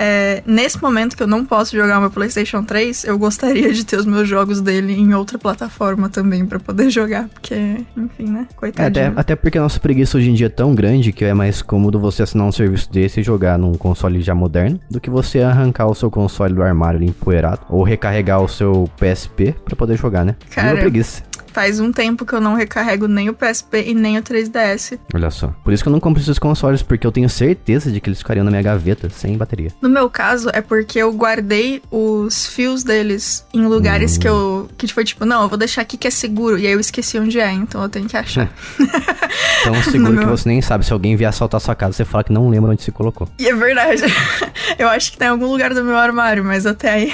É, 0.00 0.42
nesse 0.46 0.80
momento 0.80 1.16
que 1.16 1.22
eu 1.22 1.26
não 1.26 1.44
posso 1.44 1.76
jogar 1.76 1.98
o 1.98 2.00
meu 2.02 2.10
PlayStation 2.10 2.62
3, 2.62 3.04
eu 3.04 3.18
gostaria 3.18 3.72
de 3.72 3.84
ter 3.84 3.96
os 3.96 4.06
meus 4.06 4.28
jogos 4.28 4.60
dele 4.60 4.92
em 4.92 5.12
outra 5.12 5.38
plataforma 5.38 6.08
também 6.08 6.46
pra 6.46 6.60
poder 6.60 6.88
jogar, 6.90 7.28
porque, 7.28 7.54
enfim, 7.96 8.30
né? 8.30 8.46
É, 8.48 8.54
Coitadinho. 8.54 9.08
até, 9.08 9.20
até 9.20 9.36
porque 9.36 9.58
a 9.58 9.62
nossa 9.62 9.80
preguiça 9.80 10.16
hoje 10.16 10.30
em 10.30 10.34
dia 10.34 10.46
é 10.46 10.50
tão 10.50 10.74
grande 10.74 11.12
que 11.12 11.24
é 11.24 11.34
mais 11.34 11.62
cômodo 11.62 11.98
você 11.98 12.22
assinar 12.22 12.46
um 12.46 12.52
serviço 12.52 12.90
desse 12.92 13.20
e 13.20 13.22
jogar 13.22 13.58
num 13.58 13.74
console 13.74 14.20
já 14.20 14.34
moderno 14.34 14.78
do 14.88 15.00
que 15.00 15.10
você 15.10 15.40
arrancar 15.40 15.86
o 15.86 15.94
seu 15.94 16.10
console 16.10 16.54
do 16.54 16.62
armário 16.62 16.98
ali 16.98 17.08
empoeirado 17.08 17.62
ou 17.68 17.82
recarregar 17.82 18.40
o 18.40 18.48
seu 18.48 18.88
PSP 18.98 19.54
pra 19.64 19.74
poder 19.74 19.96
jogar, 19.96 20.24
né? 20.24 20.36
Cara, 20.50 20.76
preguiça. 20.78 21.22
Faz 21.58 21.80
um 21.80 21.90
tempo 21.90 22.24
que 22.24 22.32
eu 22.32 22.40
não 22.40 22.54
recarrego 22.54 23.08
nem 23.08 23.28
o 23.28 23.34
PSP 23.34 23.82
e 23.88 23.92
nem 23.92 24.16
o 24.16 24.22
3DS. 24.22 24.96
Olha 25.12 25.28
só. 25.28 25.48
Por 25.64 25.72
isso 25.72 25.82
que 25.82 25.88
eu 25.88 25.92
não 25.92 25.98
compro 25.98 26.22
esses 26.22 26.38
consoles, 26.38 26.82
porque 26.82 27.04
eu 27.04 27.10
tenho 27.10 27.28
certeza 27.28 27.90
de 27.90 28.00
que 28.00 28.08
eles 28.08 28.20
ficariam 28.20 28.44
na 28.44 28.50
minha 28.52 28.62
gaveta 28.62 29.10
sem 29.10 29.36
bateria. 29.36 29.72
No 29.82 29.88
meu 29.88 30.08
caso, 30.08 30.50
é 30.52 30.60
porque 30.60 31.00
eu 31.00 31.12
guardei 31.12 31.82
os 31.90 32.46
fios 32.46 32.84
deles 32.84 33.44
em 33.52 33.66
lugares 33.66 34.16
que 34.16 34.28
eu. 34.28 34.68
que 34.78 34.86
foi 34.86 35.02
tipo, 35.02 35.24
não, 35.24 35.42
eu 35.42 35.48
vou 35.48 35.58
deixar 35.58 35.82
aqui 35.82 35.96
que 35.96 36.06
é 36.06 36.12
seguro. 36.12 36.56
E 36.60 36.64
aí 36.64 36.72
eu 36.74 36.78
esqueci 36.78 37.18
onde 37.18 37.40
é, 37.40 37.50
então 37.50 37.82
eu 37.82 37.88
tenho 37.88 38.06
que 38.06 38.16
achar. 38.16 38.48
Tão 39.64 39.82
seguro 39.82 40.12
No 40.12 40.20
que 40.20 40.26
meu- 40.26 40.36
você 40.36 40.48
nem 40.48 40.62
sabe. 40.62 40.86
Se 40.86 40.92
alguém 40.92 41.16
vier 41.16 41.28
assaltar 41.28 41.60
sua 41.60 41.74
casa, 41.74 41.92
você 41.94 42.04
fala 42.04 42.22
que 42.22 42.32
não 42.32 42.48
lembra 42.48 42.70
onde 42.70 42.84
se 42.84 42.92
colocou. 42.92 43.28
E 43.36 43.48
é 43.48 43.54
verdade. 43.54 44.02
eu 44.78 44.88
acho 44.88 45.10
que 45.10 45.18
tem 45.18 45.26
em 45.26 45.30
algum 45.32 45.46
lugar 45.46 45.74
do 45.74 45.82
meu 45.82 45.96
armário, 45.96 46.44
mas 46.44 46.66
até 46.66 46.88
aí. 46.90 47.12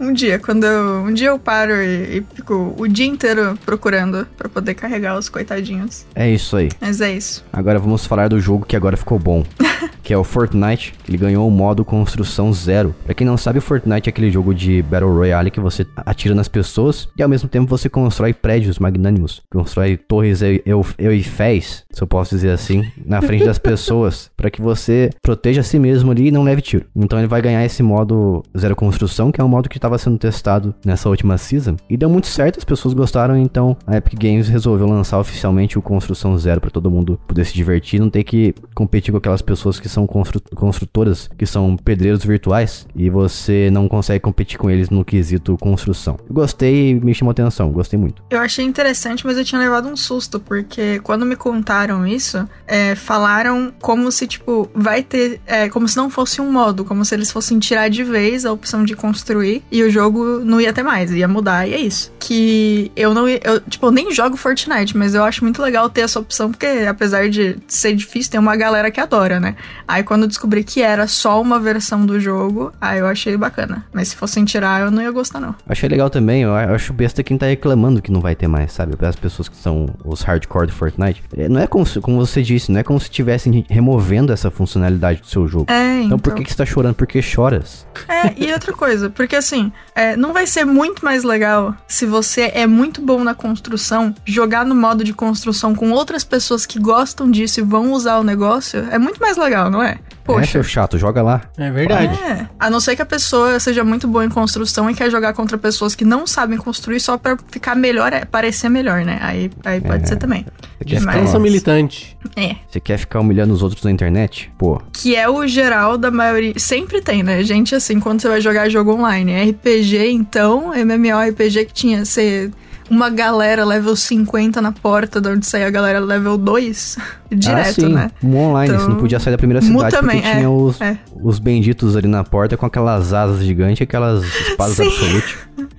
Um 0.00 0.14
dia, 0.14 0.38
quando 0.38 0.64
eu. 0.64 1.02
Um 1.04 1.12
dia 1.12 1.28
eu 1.28 1.38
paro 1.38 1.74
e, 1.74 2.18
e 2.18 2.26
fico 2.34 2.74
o 2.78 2.88
dia 2.88 3.06
inteiro 3.06 3.58
procurando 3.66 4.26
pra 4.36 4.48
poder 4.48 4.74
carregar 4.74 5.18
os 5.18 5.28
coitadinhos. 5.28 6.06
É 6.14 6.28
isso 6.28 6.56
aí. 6.56 6.70
Mas 6.80 7.02
é 7.02 7.12
isso. 7.12 7.44
Agora 7.52 7.78
vamos 7.78 8.06
falar 8.06 8.28
do 8.28 8.40
jogo 8.40 8.64
que 8.64 8.74
agora 8.74 8.96
ficou 8.96 9.18
bom. 9.18 9.44
que 10.02 10.12
é 10.12 10.18
o 10.18 10.24
Fortnite, 10.24 10.94
ele 11.08 11.16
ganhou 11.16 11.46
o 11.46 11.50
modo 11.50 11.84
construção 11.84 12.52
zero. 12.52 12.94
Pra 13.04 13.14
quem 13.14 13.26
não 13.26 13.36
sabe, 13.36 13.58
o 13.58 13.62
Fortnite 13.62 14.08
é 14.08 14.10
aquele 14.10 14.30
jogo 14.30 14.54
de 14.54 14.82
Battle 14.82 15.14
Royale 15.14 15.50
que 15.50 15.60
você 15.60 15.86
atira 15.96 16.34
nas 16.34 16.48
pessoas 16.48 17.08
e 17.16 17.22
ao 17.22 17.28
mesmo 17.28 17.48
tempo 17.48 17.68
você 17.68 17.88
constrói 17.88 18.32
prédios 18.32 18.78
magnânimos. 18.78 19.42
Constrói 19.50 19.96
torres 19.96 20.42
eu, 20.42 20.60
eu, 20.64 20.84
euféis, 20.98 21.84
se 21.90 22.02
eu 22.02 22.06
posso 22.06 22.34
dizer 22.34 22.50
assim, 22.50 22.84
na 23.04 23.20
frente 23.22 23.44
das 23.44 23.58
pessoas. 23.58 24.30
Pra 24.36 24.50
que 24.50 24.62
você 24.62 25.10
proteja 25.22 25.60
a 25.60 25.64
si 25.64 25.78
mesmo 25.78 26.10
ali 26.10 26.28
e 26.28 26.30
não 26.30 26.42
leve 26.42 26.62
tiro. 26.62 26.86
Então 26.96 27.18
ele 27.18 27.28
vai 27.28 27.42
ganhar 27.42 27.64
esse 27.64 27.82
modo 27.82 28.42
zero 28.56 28.74
construção, 28.74 29.30
que 29.30 29.40
é 29.40 29.44
um 29.44 29.48
modo 29.48 29.68
que 29.68 29.78
estava 29.78 29.98
sendo 29.98 30.18
testado 30.18 30.74
nessa 30.84 31.08
última 31.08 31.36
season. 31.38 31.76
E 31.88 31.96
deu 31.96 32.08
muito 32.08 32.26
certo, 32.26 32.58
as 32.58 32.64
pessoas 32.64 32.94
gostaram, 32.94 33.36
então 33.36 33.76
a 33.86 33.96
Epic 33.96 34.18
Games 34.18 34.48
resolveu 34.48 34.86
lançar 34.86 35.18
oficialmente 35.18 35.78
o 35.78 35.82
Construção 35.82 36.36
Zero 36.38 36.60
pra 36.60 36.70
todo 36.70 36.90
mundo 36.90 37.18
poder 37.26 37.44
se 37.44 37.54
divertir, 37.54 38.00
não 38.00 38.10
ter 38.10 38.24
que 38.24 38.54
competir 38.74 39.12
com 39.12 39.18
aquelas 39.18 39.42
pessoas 39.42 39.69
que 39.78 39.88
são 39.88 40.00
são 40.00 40.06
constru 40.06 40.40
construtoras 40.54 41.28
que 41.36 41.46
são 41.46 41.76
pedreiros 41.76 42.24
virtuais 42.24 42.86
e 42.94 43.10
você 43.10 43.68
não 43.70 43.88
consegue 43.88 44.20
competir 44.20 44.58
com 44.58 44.70
eles 44.70 44.88
no 44.90 45.04
quesito 45.04 45.56
construção. 45.58 46.18
Gostei 46.30 46.94
me 46.94 47.14
chamou 47.14 47.32
atenção, 47.32 47.70
gostei 47.70 47.98
muito. 47.98 48.22
Eu 48.30 48.40
achei 48.40 48.64
interessante, 48.64 49.26
mas 49.26 49.36
eu 49.36 49.44
tinha 49.44 49.60
levado 49.60 49.88
um 49.88 49.96
susto, 49.96 50.40
porque 50.40 51.00
quando 51.00 51.26
me 51.26 51.36
contaram 51.36 52.06
isso, 52.06 52.48
é, 52.66 52.94
falaram 52.94 53.72
como 53.80 54.10
se, 54.10 54.26
tipo, 54.26 54.70
vai 54.74 55.02
ter. 55.02 55.40
É, 55.46 55.68
como 55.68 55.86
se 55.88 55.96
não 55.96 56.08
fosse 56.08 56.40
um 56.40 56.50
modo, 56.50 56.84
como 56.84 57.04
se 57.04 57.14
eles 57.14 57.30
fossem 57.30 57.58
tirar 57.58 57.88
de 57.88 58.02
vez 58.02 58.44
a 58.44 58.52
opção 58.52 58.84
de 58.84 58.94
construir 58.94 59.62
e 59.70 59.82
o 59.82 59.90
jogo 59.90 60.40
não 60.40 60.60
ia 60.60 60.72
ter 60.72 60.82
mais, 60.82 61.10
ia 61.10 61.28
mudar, 61.28 61.68
e 61.68 61.74
é 61.74 61.80
isso. 61.80 62.12
Que 62.18 62.90
eu 62.96 63.12
não 63.12 63.28
ia. 63.28 63.40
Eu, 63.42 63.60
tipo, 63.60 63.86
eu 63.86 63.90
nem 63.90 64.12
jogo 64.12 64.36
Fortnite, 64.36 64.96
mas 64.96 65.14
eu 65.14 65.24
acho 65.24 65.44
muito 65.44 65.60
legal 65.60 65.88
ter 65.90 66.02
essa 66.02 66.18
opção, 66.18 66.50
porque 66.50 66.66
apesar 66.88 67.28
de 67.28 67.56
ser 67.66 67.94
difícil, 67.94 68.32
tem 68.32 68.40
uma 68.40 68.56
galera 68.56 68.90
que 68.90 69.00
adora, 69.00 69.40
né? 69.40 69.56
Aí 69.86 70.02
quando 70.02 70.22
eu 70.22 70.28
descobri 70.28 70.64
que 70.64 70.82
era 70.82 71.06
só 71.06 71.40
uma 71.40 71.58
versão 71.58 72.04
do 72.04 72.18
jogo, 72.20 72.72
aí 72.80 72.98
eu 72.98 73.06
achei 73.06 73.36
bacana. 73.36 73.84
Mas 73.92 74.08
se 74.08 74.16
fossem 74.16 74.44
tirar, 74.44 74.82
eu 74.82 74.90
não 74.90 75.02
ia 75.02 75.10
gostar, 75.10 75.40
não. 75.40 75.54
Achei 75.68 75.88
legal 75.88 76.10
também, 76.10 76.42
eu 76.42 76.54
acho 76.54 76.92
besta 76.92 77.22
quem 77.22 77.36
tá 77.36 77.46
reclamando 77.46 78.02
que 78.02 78.12
não 78.12 78.20
vai 78.20 78.34
ter 78.34 78.48
mais, 78.48 78.72
sabe? 78.72 78.94
As 79.00 79.16
pessoas 79.16 79.48
que 79.48 79.56
são 79.56 79.88
os 80.04 80.22
hardcore 80.22 80.66
do 80.66 80.72
Fortnite. 80.72 81.22
É, 81.36 81.48
não 81.48 81.60
é 81.60 81.66
como, 81.66 81.84
como 82.00 82.18
você 82.18 82.42
disse, 82.42 82.70
não 82.70 82.80
é 82.80 82.82
como 82.82 82.98
se 83.00 83.06
estivessem 83.06 83.64
removendo 83.68 84.32
essa 84.32 84.50
funcionalidade 84.50 85.20
do 85.20 85.26
seu 85.26 85.46
jogo. 85.46 85.66
É, 85.68 86.02
então. 86.02 86.06
Então 86.06 86.18
por 86.18 86.34
que, 86.34 86.44
que 86.44 86.50
você 86.50 86.56
tá 86.56 86.66
chorando? 86.66 86.94
Porque 86.94 87.22
choras. 87.22 87.86
É, 88.08 88.32
e 88.36 88.52
outra 88.52 88.72
coisa, 88.72 89.10
porque 89.10 89.36
assim, 89.36 89.72
é, 89.94 90.16
não 90.16 90.32
vai 90.32 90.46
ser 90.46 90.64
muito 90.64 91.04
mais 91.04 91.24
legal 91.24 91.74
se 91.86 92.06
você 92.06 92.50
é 92.54 92.66
muito 92.66 93.00
bom 93.00 93.22
na 93.22 93.34
construção, 93.34 94.14
jogar 94.24 94.64
no 94.64 94.74
modo 94.74 95.04
de 95.04 95.12
construção 95.12 95.74
com 95.74 95.90
outras 95.90 96.24
pessoas 96.24 96.66
que 96.66 96.78
gostam 96.78 97.30
disso 97.30 97.60
e 97.60 97.62
vão 97.62 97.92
usar 97.92 98.18
o 98.18 98.24
negócio, 98.24 98.86
é 98.90 98.98
muito 98.98 99.20
mais 99.20 99.36
legal, 99.36 99.49
não 99.70 99.82
é? 99.82 99.90
É, 99.92 100.32
Poxa. 100.32 100.46
seu 100.52 100.62
chato, 100.62 100.96
joga 100.96 101.22
lá. 101.22 101.40
É 101.58 101.70
verdade. 101.72 102.16
É, 102.22 102.46
a 102.58 102.70
não 102.70 102.78
ser 102.78 102.94
que 102.94 103.02
a 103.02 103.06
pessoa 103.06 103.58
seja 103.58 103.82
muito 103.82 104.06
boa 104.06 104.24
em 104.24 104.28
construção 104.28 104.88
e 104.88 104.94
quer 104.94 105.10
jogar 105.10 105.32
contra 105.32 105.58
pessoas 105.58 105.94
que 105.96 106.04
não 106.04 106.24
sabem 106.26 106.56
construir 106.56 107.00
só 107.00 107.18
pra 107.18 107.36
ficar 107.50 107.74
melhor, 107.74 108.12
é, 108.12 108.24
parecer 108.24 108.68
melhor, 108.68 109.04
né? 109.04 109.18
Aí, 109.20 109.50
aí 109.64 109.80
pode 109.80 110.04
É. 110.04 110.06
ser 110.06 110.16
também. 110.16 110.46
Você 110.78 110.84
Descansa 110.84 111.26
ficar, 111.26 111.38
militante. 111.40 112.16
É. 112.36 112.54
você 112.68 112.78
quer 112.78 112.96
ficar 112.98 113.18
humilhando 113.20 113.52
os 113.52 113.62
outros 113.62 113.82
na 113.82 113.90
internet? 113.90 114.52
Pô, 114.56 114.80
Que 114.92 115.16
é 115.16 115.28
o 115.28 115.44
geral 115.48 115.98
da 115.98 116.10
maioria. 116.12 116.54
Sempre 116.58 117.00
tem, 117.00 117.22
né? 117.24 117.42
Gente 117.42 117.74
assim, 117.74 117.98
quando 117.98 118.20
você 118.20 118.28
vai 118.28 118.40
jogar 118.40 118.68
jogo 118.68 118.92
online. 118.94 119.50
RPG, 119.50 120.10
então, 120.12 120.72
MMORPG 120.74 121.64
que 121.64 121.72
tinha 121.72 122.04
ser 122.04 122.52
uma 122.90 123.08
galera 123.08 123.64
level 123.64 123.94
50 123.94 124.60
na 124.60 124.72
porta 124.72 125.20
de 125.20 125.28
onde 125.28 125.46
saía 125.46 125.68
a 125.68 125.70
galera 125.70 126.00
level 126.00 126.36
2. 126.36 126.98
Direto, 127.30 127.68
ah, 127.68 127.72
sim, 127.72 127.94
né? 127.94 128.10
Um 128.22 128.36
online, 128.36 128.74
Então, 128.74 128.84
você 128.84 128.90
não 128.90 128.96
podia 128.98 129.20
sair 129.20 129.30
da 129.30 129.38
primeira 129.38 129.62
cidade 129.62 129.94
também, 129.94 130.20
porque 130.20 130.32
tinha 130.32 130.44
é, 130.44 130.48
os, 130.48 130.80
é. 130.80 130.98
os 131.22 131.38
benditos 131.38 131.96
ali 131.96 132.08
na 132.08 132.24
porta 132.24 132.56
com 132.56 132.66
aquelas 132.66 133.12
asas 133.12 133.44
gigantes 133.44 133.80
e 133.80 133.84
aquelas 133.84 134.24
espadas 134.24 134.76
Sim. 134.76 135.22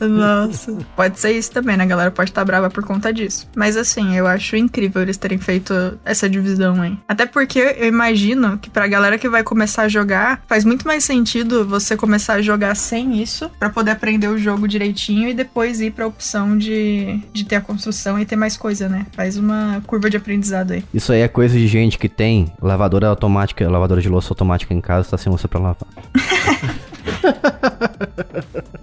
Nossa. 0.00 0.76
Pode 0.96 1.18
ser 1.18 1.32
isso 1.32 1.50
também, 1.50 1.76
né? 1.76 1.84
A 1.84 1.86
galera 1.86 2.10
pode 2.10 2.30
estar 2.30 2.44
brava 2.44 2.70
por 2.70 2.84
conta 2.84 3.12
disso. 3.12 3.48
Mas 3.56 3.76
assim, 3.76 4.16
eu 4.16 4.26
acho 4.26 4.56
incrível 4.56 5.02
eles 5.02 5.16
terem 5.16 5.38
feito 5.38 5.74
essa 6.04 6.28
divisão 6.28 6.80
aí. 6.82 6.96
Até 7.08 7.26
porque 7.26 7.58
eu 7.58 7.86
imagino 7.86 8.58
que 8.58 8.70
pra 8.70 8.86
galera 8.86 9.18
que 9.18 9.28
vai 9.28 9.42
começar 9.42 9.82
a 9.82 9.88
jogar, 9.88 10.42
faz 10.46 10.64
muito 10.64 10.86
mais 10.86 11.04
sentido 11.04 11.66
você 11.66 11.96
começar 11.96 12.34
a 12.34 12.42
jogar 12.42 12.74
sem 12.74 13.22
isso, 13.22 13.50
pra 13.58 13.70
poder 13.70 13.92
aprender 13.92 14.28
o 14.28 14.38
jogo 14.38 14.66
direitinho 14.68 15.28
e 15.28 15.34
depois 15.34 15.80
ir 15.80 15.92
pra 15.92 16.06
opção 16.06 16.56
de, 16.56 17.20
de 17.32 17.44
ter 17.44 17.56
a 17.56 17.60
construção 17.60 18.18
e 18.18 18.24
ter 18.24 18.36
mais 18.36 18.56
coisa, 18.56 18.88
né? 18.88 19.06
Faz 19.12 19.36
uma 19.36 19.82
curva 19.86 20.10
de 20.10 20.16
aprendizado 20.16 20.72
aí. 20.72 20.84
Isso 20.92 21.12
aí 21.12 21.20
é 21.20 21.28
coisa 21.28 21.56
de 21.56 21.66
gente 21.66 21.98
que 21.98 22.08
tem 22.08 22.52
lavadora 22.60 23.08
automática, 23.08 23.68
lavadora 23.68 24.00
de 24.00 24.08
louça 24.08 24.32
automática 24.32 24.72
em 24.72 24.80
casa, 24.80 25.10
tá 25.10 25.18
sem 25.18 25.30
louça 25.30 25.48
pra 25.48 25.60
lavar. 25.60 25.88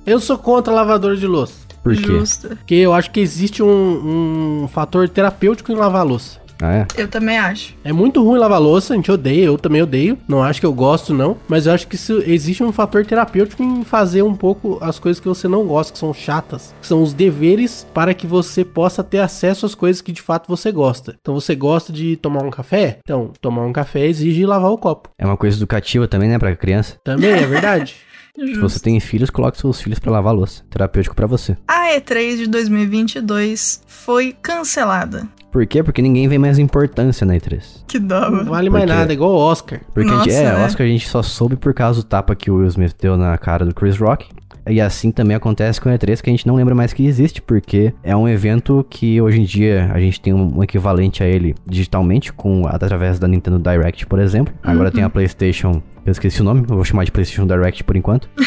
Eu 0.06 0.20
sou 0.20 0.38
contra 0.38 0.74
lavador 0.74 1.16
de 1.16 1.28
louça. 1.28 1.54
Por 1.84 1.96
quê? 1.96 2.04
Justo. 2.04 2.50
Porque 2.50 2.76
eu 2.76 2.94
acho 2.94 3.10
que 3.12 3.20
existe 3.20 3.64
um, 3.64 4.64
um 4.64 4.68
fator 4.68 5.10
terapêutico 5.10 5.72
em 5.72 5.76
lavar 5.76 6.06
louça. 6.06 6.42
Ah, 6.62 6.76
é? 6.76 6.88
Eu 6.96 7.08
também 7.08 7.40
acho. 7.40 7.76
É 7.84 7.92
muito 7.92 8.24
ruim 8.24 8.38
lavar 8.38 8.62
louça, 8.62 8.94
a 8.94 8.96
gente 8.96 9.12
odeia, 9.12 9.46
eu 9.46 9.58
também 9.58 9.82
odeio. 9.82 10.18
Não 10.28 10.44
acho 10.44 10.60
que 10.60 10.66
eu 10.66 10.74
gosto, 10.74 11.14
não. 11.14 11.36
Mas 11.50 11.66
eu 11.66 11.74
acho 11.74 11.88
que 11.88 11.96
isso, 11.96 12.22
existe 12.26 12.64
um 12.64 12.72
fator 12.72 13.04
terapêutico 13.04 13.64
em 13.64 13.84
fazer 13.84 14.22
um 14.22 14.36
pouco 14.36 14.78
as 14.80 15.00
coisas 15.00 15.20
que 15.20 15.28
você 15.28 15.48
não 15.48 15.66
gosta, 15.66 15.94
que 15.94 16.00
são 16.00 16.14
chatas. 16.14 16.76
Que 16.80 16.86
são 16.86 17.02
os 17.02 17.14
deveres 17.14 17.88
para 17.94 18.14
que 18.14 18.28
você 18.28 18.64
possa 18.64 19.04
ter 19.04 19.20
acesso 19.20 19.66
às 19.66 19.74
coisas 19.74 20.02
que 20.02 20.12
de 20.12 20.22
fato 20.22 20.48
você 20.48 20.72
gosta. 20.72 21.16
Então 21.20 21.34
você 21.34 21.56
gosta 21.56 21.92
de 21.92 22.16
tomar 22.16 22.44
um 22.44 22.52
café? 22.52 23.00
Então, 23.04 23.32
tomar 23.42 23.66
um 23.66 23.74
café 23.74 24.06
exige 24.06 24.46
lavar 24.46 24.72
o 24.72 24.78
copo. 24.78 25.10
É 25.18 25.26
uma 25.26 25.38
coisa 25.38 25.58
educativa 25.58 26.08
também, 26.08 26.30
né, 26.30 26.38
pra 26.38 26.56
criança. 26.56 26.98
Também 27.04 27.32
é 27.32 27.48
verdade. 27.48 27.96
Se 28.36 28.48
Justo. 28.48 28.62
você 28.62 28.80
tem 28.80 29.00
filhos, 29.00 29.30
coloque 29.30 29.60
seus 29.60 29.82
filhos 29.82 30.00
pra 30.00 30.12
lavar 30.12 30.32
a 30.34 30.36
louça. 30.36 30.63
Terapêutico 30.70 31.15
pra 31.15 31.28
você. 31.28 31.58
A 31.67 31.94
E3 31.96 32.38
de 32.38 32.48
2022 32.48 33.84
foi 33.88 34.34
cancelada. 34.41 35.28
Por 35.52 35.65
quê? 35.65 35.84
Porque 35.84 36.02
ninguém 36.02 36.28
vê 36.30 36.38
mais 36.38 36.58
importância 36.58 37.26
na 37.26 37.34
E3. 37.36 37.84
Que 37.88 38.00
dó. 38.00 38.30
Não 38.30 38.46
vale 38.46 38.70
mais 38.70 38.86
Por 38.86 38.89
quê? 38.91 38.98
nada, 39.00 39.13
igual 39.13 39.32
o 39.32 39.38
Oscar. 39.38 39.82
Porque 39.94 40.10
a 40.10 40.13
gente, 40.20 40.28
Nossa, 40.28 40.32
é, 40.32 40.58
né? 40.58 40.65
Oscar 40.65 40.86
a 40.86 40.89
gente 40.89 41.08
só 41.10 41.22
soube 41.22 41.58
por 41.58 41.74
causa 41.74 42.02
do 42.02 42.06
tapa 42.06 42.34
que 42.36 42.50
o 42.50 42.56
Will 42.58 42.67
Smith 42.67 42.96
deu 43.00 43.17
na 43.17 43.38
cara 43.38 43.65
do 43.65 43.76
Chris 43.76 43.98
Rock. 43.98 44.28
E 44.70 44.80
assim 44.80 45.12
também 45.12 45.36
acontece 45.36 45.82
com 45.82 45.89
o 45.89 45.91
E3, 45.91 46.22
que 46.22 46.30
a 46.30 46.34
gente 46.34 46.46
não 46.48 46.54
lembra 46.56 46.76
mais 46.76 46.94
que 46.94 47.04
existe, 47.06 47.41
porque 47.41 47.94
é 48.04 48.15
um 48.15 48.30
evento 48.30 48.86
que 48.89 49.20
hoje 49.20 49.41
em 49.41 49.44
dia 49.44 49.89
a 49.91 50.00
gente 50.00 50.22
tem 50.22 50.34
um 50.34 50.62
equivalente 50.63 51.24
a 51.24 51.28
ele 51.28 51.56
digitalmente, 51.67 52.32
com 52.32 52.65
através 52.67 53.17
da 53.20 53.28
Nintendo 53.28 53.58
Direct, 53.60 54.06
por 54.06 54.20
exemplo. 54.20 54.54
Agora 54.63 54.89
Uhum. 54.89 54.96
tem 54.96 55.04
a 55.04 55.10
PlayStation, 55.10 55.82
eu 56.06 56.12
esqueci 56.12 56.42
o 56.42 56.44
nome, 56.44 56.62
eu 56.70 56.76
vou 56.76 56.84
chamar 56.84 57.04
de 57.06 57.12
PlayStation 57.12 57.46
Direct 57.46 57.84
por 57.84 57.96
enquanto. 57.96 58.28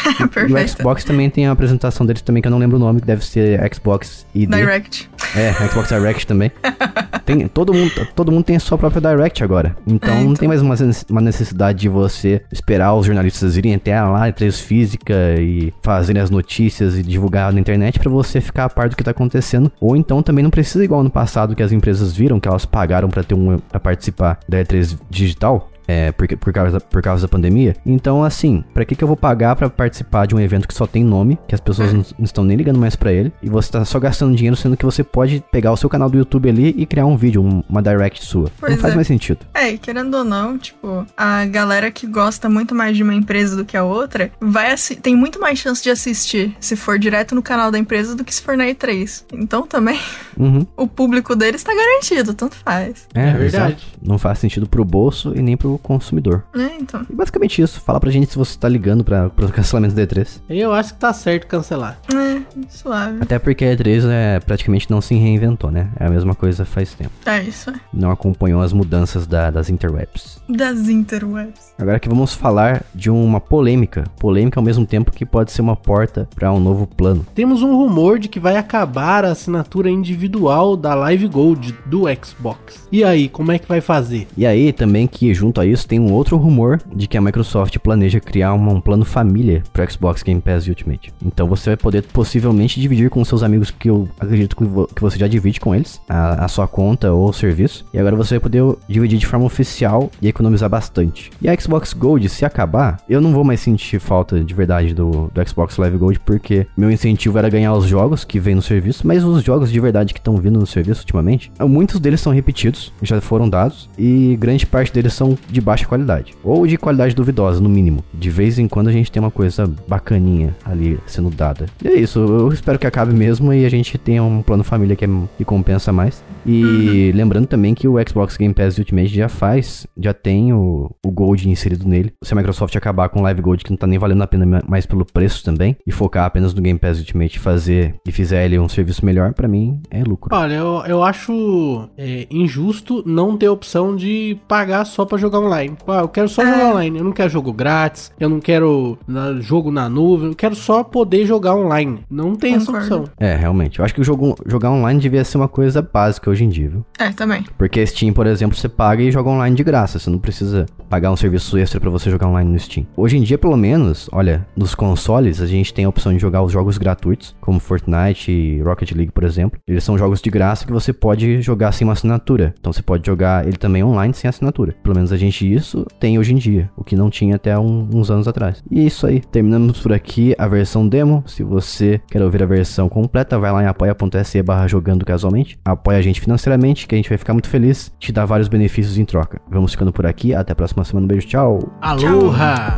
E 0.47 0.53
o. 0.53 0.67
Xbox 0.67 1.03
também 1.03 1.29
tem 1.29 1.47
a 1.47 1.51
apresentação 1.51 2.05
deles 2.05 2.21
também, 2.21 2.41
que 2.41 2.47
eu 2.47 2.51
não 2.51 2.57
lembro 2.57 2.77
o 2.77 2.79
nome, 2.79 2.99
que 3.01 3.07
deve 3.07 3.25
ser 3.25 3.59
Xbox 3.73 4.25
ID. 4.33 4.49
Direct. 4.49 5.09
É, 5.35 5.53
Xbox 5.67 5.89
Direct 5.89 6.25
também. 6.27 6.51
Tem, 7.25 7.47
todo, 7.47 7.73
mundo, 7.73 7.91
todo 8.15 8.31
mundo 8.31 8.43
tem 8.43 8.55
a 8.55 8.59
sua 8.59 8.77
própria 8.77 9.01
Direct 9.01 9.43
agora. 9.43 9.75
Então, 9.87 10.11
É, 10.11 10.15
não 10.17 10.21
então. 10.25 10.33
tem 10.35 10.47
mais 10.47 10.61
uma, 10.61 10.75
uma 11.09 11.21
necessidade 11.21 11.79
de 11.79 11.89
você 11.89 12.39
esperar 12.51 12.93
os 12.93 13.07
jornalistas 13.07 13.57
irem 13.57 13.73
até 13.73 13.99
lá, 13.99 14.27
E3 14.31 14.51
física 14.61 15.13
e 15.39 15.73
fazerem 15.81 16.21
as 16.21 16.29
notícias 16.29 16.95
e 16.95 17.01
divulgar 17.01 17.51
na 17.51 17.59
internet 17.59 17.97
pra 17.99 18.11
você 18.11 18.39
ficar 18.39 18.65
a 18.65 18.69
par 18.69 18.89
do 18.89 18.95
que 18.95 19.03
tá 19.03 19.09
acontecendo. 19.09 19.71
Ou 19.81 19.95
então 19.95 20.21
também 20.21 20.43
não 20.43 20.51
precisa 20.51 20.83
igual 20.85 21.03
no 21.03 21.09
passado 21.09 21.55
que 21.55 21.63
as 21.63 21.71
empresas 21.71 22.13
viram 22.15 22.39
que 22.39 22.47
elas 22.47 22.63
pagaram 22.65 23.09
pra 23.09 23.23
ter 23.23 23.33
um 23.33 23.57
para 23.57 23.79
participar 23.79 24.39
da 24.47 24.59
E3 24.63 24.95
digital. 25.09 25.71
É, 25.87 26.11
por, 26.11 26.27
por, 26.37 26.51
causa, 26.53 26.79
por 26.79 27.01
causa 27.01 27.21
da 27.23 27.27
pandemia. 27.27 27.75
Então, 27.85 28.23
assim, 28.23 28.63
pra 28.73 28.83
que, 28.85 28.95
que 28.95 29.03
eu 29.03 29.07
vou 29.07 29.17
pagar 29.17 29.55
pra 29.55 29.69
participar 29.69 30.25
de 30.25 30.33
um 30.35 30.39
evento 30.39 30.67
que 30.67 30.73
só 30.73 30.87
tem 30.87 31.03
nome, 31.03 31.37
que 31.47 31.53
as 31.55 31.61
pessoas 31.61 31.93
não, 31.93 32.05
não 32.17 32.25
estão 32.25 32.43
nem 32.43 32.57
ligando 32.57 32.79
mais 32.79 32.95
pra 32.95 33.11
ele, 33.13 33.31
e 33.41 33.49
você 33.49 33.71
tá 33.71 33.85
só 33.85 33.99
gastando 33.99 34.35
dinheiro, 34.35 34.55
sendo 34.55 34.75
que 34.77 34.85
você 34.85 35.03
pode 35.03 35.43
pegar 35.51 35.71
o 35.71 35.77
seu 35.77 35.89
canal 35.89 36.09
do 36.09 36.17
YouTube 36.17 36.49
ali 36.49 36.73
e 36.77 36.85
criar 36.85 37.05
um 37.05 37.15
vídeo, 37.17 37.41
um- 37.43 37.63
uma 37.69 37.81
direct 37.81 38.25
sua. 38.25 38.49
Pois 38.59 38.73
não 38.73 38.79
faz 38.79 38.93
é. 38.93 38.95
mais 38.95 39.07
sentido. 39.07 39.39
É, 39.53 39.69
e 39.71 39.77
querendo 39.77 40.15
ou 40.15 40.23
não, 40.23 40.57
tipo, 40.57 41.05
a 41.15 41.45
galera 41.45 41.91
que 41.91 42.07
gosta 42.07 42.49
muito 42.49 42.73
mais 42.73 42.95
de 42.97 43.03
uma 43.03 43.13
empresa 43.13 43.55
do 43.55 43.63
que 43.65 43.77
a 43.77 43.83
outra, 43.83 44.31
vai 44.41 44.73
tem 45.01 45.15
muito 45.15 45.39
mais 45.39 45.59
chance 45.59 45.81
de 45.83 45.89
assistir 45.89 46.55
se 46.59 46.75
for 46.75 46.97
direto 46.97 47.35
no 47.35 47.41
canal 47.41 47.69
da 47.71 47.77
empresa 47.77 48.15
do 48.15 48.23
que 48.23 48.33
se 48.33 48.41
for 48.41 48.57
na 48.57 48.65
E3. 48.65 49.23
Então 49.33 49.65
também 49.67 49.99
Uhum. 50.37 50.65
o 50.75 50.87
público 50.87 51.35
deles 51.35 51.63
tá 51.63 51.73
garantido, 51.73 52.33
tanto 52.33 52.55
faz. 52.55 53.07
É, 53.13 53.29
É 53.29 53.33
verdade. 53.33 53.73
exato. 53.75 53.83
Não 54.01 54.17
faz 54.17 54.39
sentido 54.39 54.67
pro 54.67 54.83
bolso 54.83 55.33
e 55.35 55.41
nem 55.41 55.55
pro 55.55 55.74
consumidor. 55.77 56.43
Né, 56.53 56.71
então. 56.79 57.05
E 57.09 57.13
basicamente 57.15 57.61
isso. 57.61 57.79
Fala 57.81 57.99
pra 57.99 58.09
gente 58.11 58.31
se 58.31 58.37
você 58.37 58.57
tá 58.57 58.67
ligando 58.69 59.03
pra, 59.03 59.29
pro 59.29 59.47
cancelamento 59.49 59.95
do 59.95 60.01
E3. 60.01 60.41
Eu 60.49 60.73
acho 60.73 60.93
que 60.93 60.99
tá 60.99 61.13
certo 61.13 61.47
cancelar. 61.47 61.99
É, 62.13 62.41
suave. 62.69 63.17
Até 63.21 63.39
porque 63.39 63.65
a 63.65 63.75
E3 63.75 64.03
é, 64.09 64.39
praticamente 64.39 64.89
não 64.89 65.01
se 65.01 65.15
reinventou, 65.15 65.71
né? 65.71 65.89
É 65.99 66.05
a 66.05 66.09
mesma 66.09 66.35
coisa 66.35 66.65
faz 66.65 66.93
tempo. 66.93 67.11
É 67.25 67.41
isso, 67.43 67.69
é. 67.69 67.73
Não 67.93 68.11
acompanhou 68.11 68.61
as 68.61 68.73
mudanças 68.73 69.25
da- 69.27 69.49
das 69.51 69.69
interwebs. 69.69 70.41
Das 70.49 70.87
interwebs. 70.89 71.73
Agora 71.77 71.99
que 71.99 72.09
vamos 72.09 72.33
falar 72.33 72.83
de 72.93 73.09
uma 73.09 73.39
polêmica. 73.41 74.03
Polêmica 74.19 74.59
ao 74.59 74.63
mesmo 74.63 74.85
tempo 74.85 75.11
que 75.11 75.25
pode 75.25 75.51
ser 75.51 75.61
uma 75.61 75.75
porta 75.75 76.27
pra 76.35 76.51
um 76.53 76.59
novo 76.59 76.85
plano. 76.87 77.25
Temos 77.35 77.61
um 77.61 77.75
rumor 77.75 78.19
de 78.19 78.27
que 78.29 78.39
vai 78.39 78.57
acabar 78.57 79.25
a 79.25 79.31
assinatura 79.31 79.89
individual 79.89 80.75
da 80.77 80.93
Live 80.95 81.27
Gold 81.27 81.75
do 81.85 82.03
Xbox. 82.23 82.87
E 82.91 83.03
aí, 83.03 83.27
como 83.27 83.51
é 83.51 83.59
que 83.59 83.67
vai 83.67 83.81
fazer? 83.81 84.27
E 84.37 84.45
aí 84.45 84.71
também 84.71 85.07
que 85.07 85.33
junto 85.33 85.59
a 85.59 85.64
isso 85.67 85.87
tem 85.87 85.99
um 85.99 86.11
outro 86.13 86.37
rumor 86.37 86.79
de 86.95 87.07
que 87.07 87.17
a 87.17 87.21
Microsoft 87.21 87.77
planeja 87.79 88.19
criar 88.19 88.53
uma- 88.53 88.71
um 88.73 88.81
plano 88.81 89.05
família 89.05 89.63
pro 89.73 89.89
Xbox 89.91 90.23
Game 90.23 90.41
Pass 90.41 90.67
Ultimate. 90.67 91.13
Então 91.25 91.47
você 91.47 91.71
vai 91.71 91.77
poder 91.77 92.03
possivelmente 92.03 92.79
dividir 92.79 93.09
com 93.09 93.23
seus 93.23 93.43
amigos 93.43 93.71
que 93.71 93.89
eu 93.89 94.07
acredito 94.19 94.55
que 94.55 94.63
vo- 94.63 94.87
que 94.87 95.01
você 95.01 95.17
já 95.17 95.27
divide 95.27 95.59
com 95.59 95.73
eles 95.75 96.01
a, 96.09 96.45
a 96.45 96.47
sua 96.47 96.67
conta 96.67 97.11
ou 97.11 97.31
serviço. 97.33 97.85
E 97.93 97.99
agora 97.99 98.15
você 98.15 98.35
vai 98.35 98.39
poder 98.39 98.63
dividir 98.87 99.19
de 99.19 99.25
forma 99.27 99.45
oficial 99.45 100.09
e 100.21 100.27
economizar 100.27 100.69
bastante. 100.69 101.31
E 101.41 101.47
a 101.49 101.59
Xbox 101.59 101.93
Gold, 101.93 102.27
se 102.29 102.45
acabar, 102.45 102.97
eu 103.09 103.21
não 103.21 103.31
vou 103.33 103.43
mais 103.43 103.59
sentir 103.59 103.99
falta 103.99 104.43
de 104.43 104.53
verdade 104.53 104.93
do, 104.93 105.29
do 105.33 105.47
Xbox 105.49 105.77
Live 105.77 105.97
Gold, 105.97 106.19
porque 106.21 106.67
meu 106.75 106.89
incentivo 106.91 107.37
era 107.37 107.49
ganhar 107.49 107.73
os 107.73 107.85
jogos 107.85 108.23
que 108.23 108.39
vêm 108.39 108.55
no 108.55 108.61
serviço, 108.61 109.05
mas 109.05 109.23
os 109.23 109.43
jogos 109.43 109.71
de 109.71 109.79
verdade 109.79 110.13
que 110.13 110.19
estão 110.19 110.37
vindo 110.37 110.59
no 110.59 110.65
serviço 110.65 111.01
ultimamente, 111.01 111.51
muitos 111.61 111.99
deles 111.99 112.21
são 112.21 112.33
repetidos, 112.33 112.91
já 113.01 113.19
foram 113.21 113.49
dados, 113.49 113.89
e 113.97 114.35
grande 114.39 114.65
parte 114.65 114.91
deles 114.93 115.13
são 115.13 115.37
de 115.55 115.61
baixa 115.61 115.85
qualidade. 115.85 116.33
Ou 116.43 116.67
de 116.67 116.77
qualidade 116.77 117.15
duvidosa, 117.15 117.61
no 117.61 117.69
mínimo. 117.69 118.03
De 118.13 118.29
vez 118.29 118.59
em 118.59 118.67
quando 118.67 118.89
a 118.89 118.91
gente 118.91 119.11
tem 119.11 119.21
uma 119.21 119.31
coisa 119.31 119.65
bacaninha 119.87 120.55
ali 120.65 120.99
sendo 121.07 121.29
dada. 121.29 121.65
E 121.83 121.87
é 121.87 121.95
isso, 121.95 122.19
eu 122.19 122.51
espero 122.51 122.77
que 122.77 122.85
acabe 122.85 123.13
mesmo 123.13 123.53
e 123.53 123.65
a 123.65 123.69
gente 123.69 123.97
tenha 123.97 124.21
um 124.23 124.41
plano 124.41 124.63
família 124.63 124.95
que, 124.95 125.05
é, 125.05 125.09
que 125.37 125.45
compensa 125.45 125.91
mais. 125.91 126.23
E 126.45 127.09
uhum. 127.11 127.17
lembrando 127.17 127.47
também 127.47 127.73
que 127.73 127.87
o 127.87 127.95
Xbox 128.07 128.37
Game 128.37 128.53
Pass 128.53 128.77
Ultimate 128.77 129.07
já 129.07 129.29
faz, 129.29 129.87
já 129.97 130.13
tem 130.13 130.53
o, 130.53 130.91
o 131.03 131.11
Gold 131.11 131.49
inserido 131.49 131.87
nele. 131.87 132.13
Se 132.23 132.33
a 132.33 132.35
Microsoft 132.35 132.75
acabar 132.75 133.09
com 133.09 133.19
o 133.19 133.23
Live 133.23 133.41
Gold, 133.41 133.63
que 133.63 133.71
não 133.71 133.77
tá 133.77 133.87
nem 133.87 133.97
valendo 133.97 134.21
a 134.21 134.27
pena 134.27 134.61
mais 134.67 134.85
pelo 134.85 135.05
preço 135.05 135.43
também, 135.43 135.75
e 135.87 135.91
focar 135.91 136.25
apenas 136.25 136.53
no 136.53 136.61
Game 136.61 136.77
Pass 136.77 136.99
Ultimate 136.99 137.39
fazer 137.39 137.95
e 138.05 138.11
fizer 138.11 138.45
ele 138.45 138.59
um 138.59 138.69
serviço 138.69 139.05
melhor, 139.05 139.33
para 139.33 139.47
mim 139.47 139.81
é 139.89 140.03
lucro. 140.03 140.35
Olha, 140.35 140.53
eu, 140.53 140.83
eu 140.85 141.03
acho 141.03 141.89
é, 141.97 142.27
injusto 142.29 143.03
não 143.05 143.37
ter 143.37 143.49
opção 143.49 143.95
de 143.95 144.37
pagar 144.47 144.85
só 144.85 145.05
para 145.05 145.17
jogar 145.17 145.39
online. 145.45 145.75
Ah, 145.87 145.99
eu 145.99 146.07
quero 146.07 146.27
só 146.27 146.43
é. 146.43 146.45
jogar 146.45 146.71
online, 146.71 146.97
eu 146.97 147.03
não 147.03 147.11
quero 147.11 147.29
jogo 147.29 147.53
grátis, 147.53 148.11
eu 148.19 148.29
não 148.29 148.39
quero 148.39 148.97
na, 149.07 149.33
jogo 149.39 149.71
na 149.71 149.87
nuvem, 149.87 150.29
eu 150.29 150.35
quero 150.35 150.55
só 150.55 150.83
poder 150.83 151.25
jogar 151.25 151.55
online. 151.55 152.03
Não 152.09 152.35
tem 152.35 152.57
Concordo. 152.57 152.77
essa 152.77 152.95
opção. 152.95 153.13
É, 153.19 153.35
realmente. 153.35 153.79
Eu 153.79 153.85
acho 153.85 153.93
que 153.93 154.01
o 154.01 154.03
jogo, 154.03 154.35
jogar 154.45 154.71
online 154.71 154.99
devia 154.99 155.23
ser 155.23 155.37
uma 155.37 155.47
coisa 155.47 155.81
básica 155.81 156.29
hoje 156.29 156.43
em 156.43 156.49
dia, 156.49 156.69
viu? 156.69 156.85
É, 156.99 157.11
também. 157.11 157.43
Porque 157.57 157.85
Steam, 157.85 158.13
por 158.13 158.27
exemplo, 158.27 158.55
você 158.55 158.69
paga 158.69 159.01
e 159.01 159.11
joga 159.11 159.29
online 159.29 159.55
de 159.55 159.63
graça. 159.63 159.99
Você 159.99 160.09
não 160.09 160.19
precisa 160.19 160.65
pagar 160.89 161.11
um 161.11 161.15
serviço 161.15 161.57
extra 161.57 161.79
para 161.79 161.89
você 161.89 162.09
jogar 162.09 162.27
online 162.27 162.51
no 162.51 162.59
Steam. 162.59 162.85
Hoje 162.95 163.17
em 163.17 163.21
dia, 163.21 163.37
pelo 163.37 163.57
menos, 163.57 164.09
olha, 164.11 164.45
nos 164.55 164.75
consoles 164.75 165.41
a 165.41 165.47
gente 165.47 165.73
tem 165.73 165.85
a 165.85 165.89
opção 165.89 166.13
de 166.13 166.19
jogar 166.19 166.43
os 166.43 166.51
jogos 166.51 166.77
gratuitos, 166.77 167.35
como 167.41 167.59
Fortnite 167.59 168.31
e 168.31 168.61
Rocket 168.61 168.91
League, 168.91 169.11
por 169.11 169.23
exemplo. 169.23 169.59
Eles 169.67 169.83
são 169.83 169.97
jogos 169.97 170.21
de 170.21 170.29
graça 170.29 170.65
que 170.65 170.71
você 170.71 170.93
pode 170.93 171.41
jogar 171.41 171.71
sem 171.71 171.85
uma 171.85 171.93
assinatura. 171.93 172.53
Então 172.59 172.71
você 172.71 172.81
pode 172.81 173.05
jogar 173.05 173.47
ele 173.47 173.57
também 173.57 173.83
online 173.83 174.13
sem 174.13 174.29
assinatura. 174.29 174.75
Pelo 174.83 174.95
menos 174.95 175.11
a 175.11 175.17
gente 175.17 175.34
isso 175.41 175.85
tem 175.99 176.19
hoje 176.19 176.33
em 176.33 176.37
dia, 176.37 176.69
o 176.75 176.83
que 176.83 176.95
não 176.95 177.09
tinha 177.09 177.35
até 177.35 177.57
um, 177.57 177.89
uns 177.93 178.11
anos 178.11 178.27
atrás. 178.27 178.63
E 178.69 178.79
é 178.79 178.83
isso 178.83 179.07
aí. 179.07 179.19
Terminamos 179.19 179.79
por 179.79 179.93
aqui 179.93 180.35
a 180.37 180.47
versão 180.47 180.87
demo. 180.87 181.23
Se 181.25 181.43
você 181.43 182.01
quer 182.09 182.21
ouvir 182.21 182.43
a 182.43 182.45
versão 182.45 182.87
completa, 182.87 183.39
vai 183.39 183.51
lá 183.51 183.63
em 183.63 183.67
apoia.se 183.67 184.41
barra 184.43 184.67
jogando 184.67 185.05
casualmente. 185.05 185.57
Apoia 185.65 185.97
a 185.97 186.01
gente 186.01 186.21
financeiramente, 186.21 186.87
que 186.87 186.95
a 186.95 186.97
gente 186.97 187.09
vai 187.09 187.17
ficar 187.17 187.33
muito 187.33 187.49
feliz. 187.49 187.91
Te 187.99 188.11
dá 188.11 188.25
vários 188.25 188.47
benefícios 188.47 188.97
em 188.97 189.05
troca. 189.05 189.41
Vamos 189.49 189.71
ficando 189.71 189.91
por 189.91 190.05
aqui. 190.05 190.33
Até 190.33 190.53
a 190.53 190.55
próxima 190.55 190.83
semana. 190.83 191.05
Um 191.05 191.07
beijo. 191.07 191.27
Tchau. 191.27 191.59
Aloha! 191.81 192.77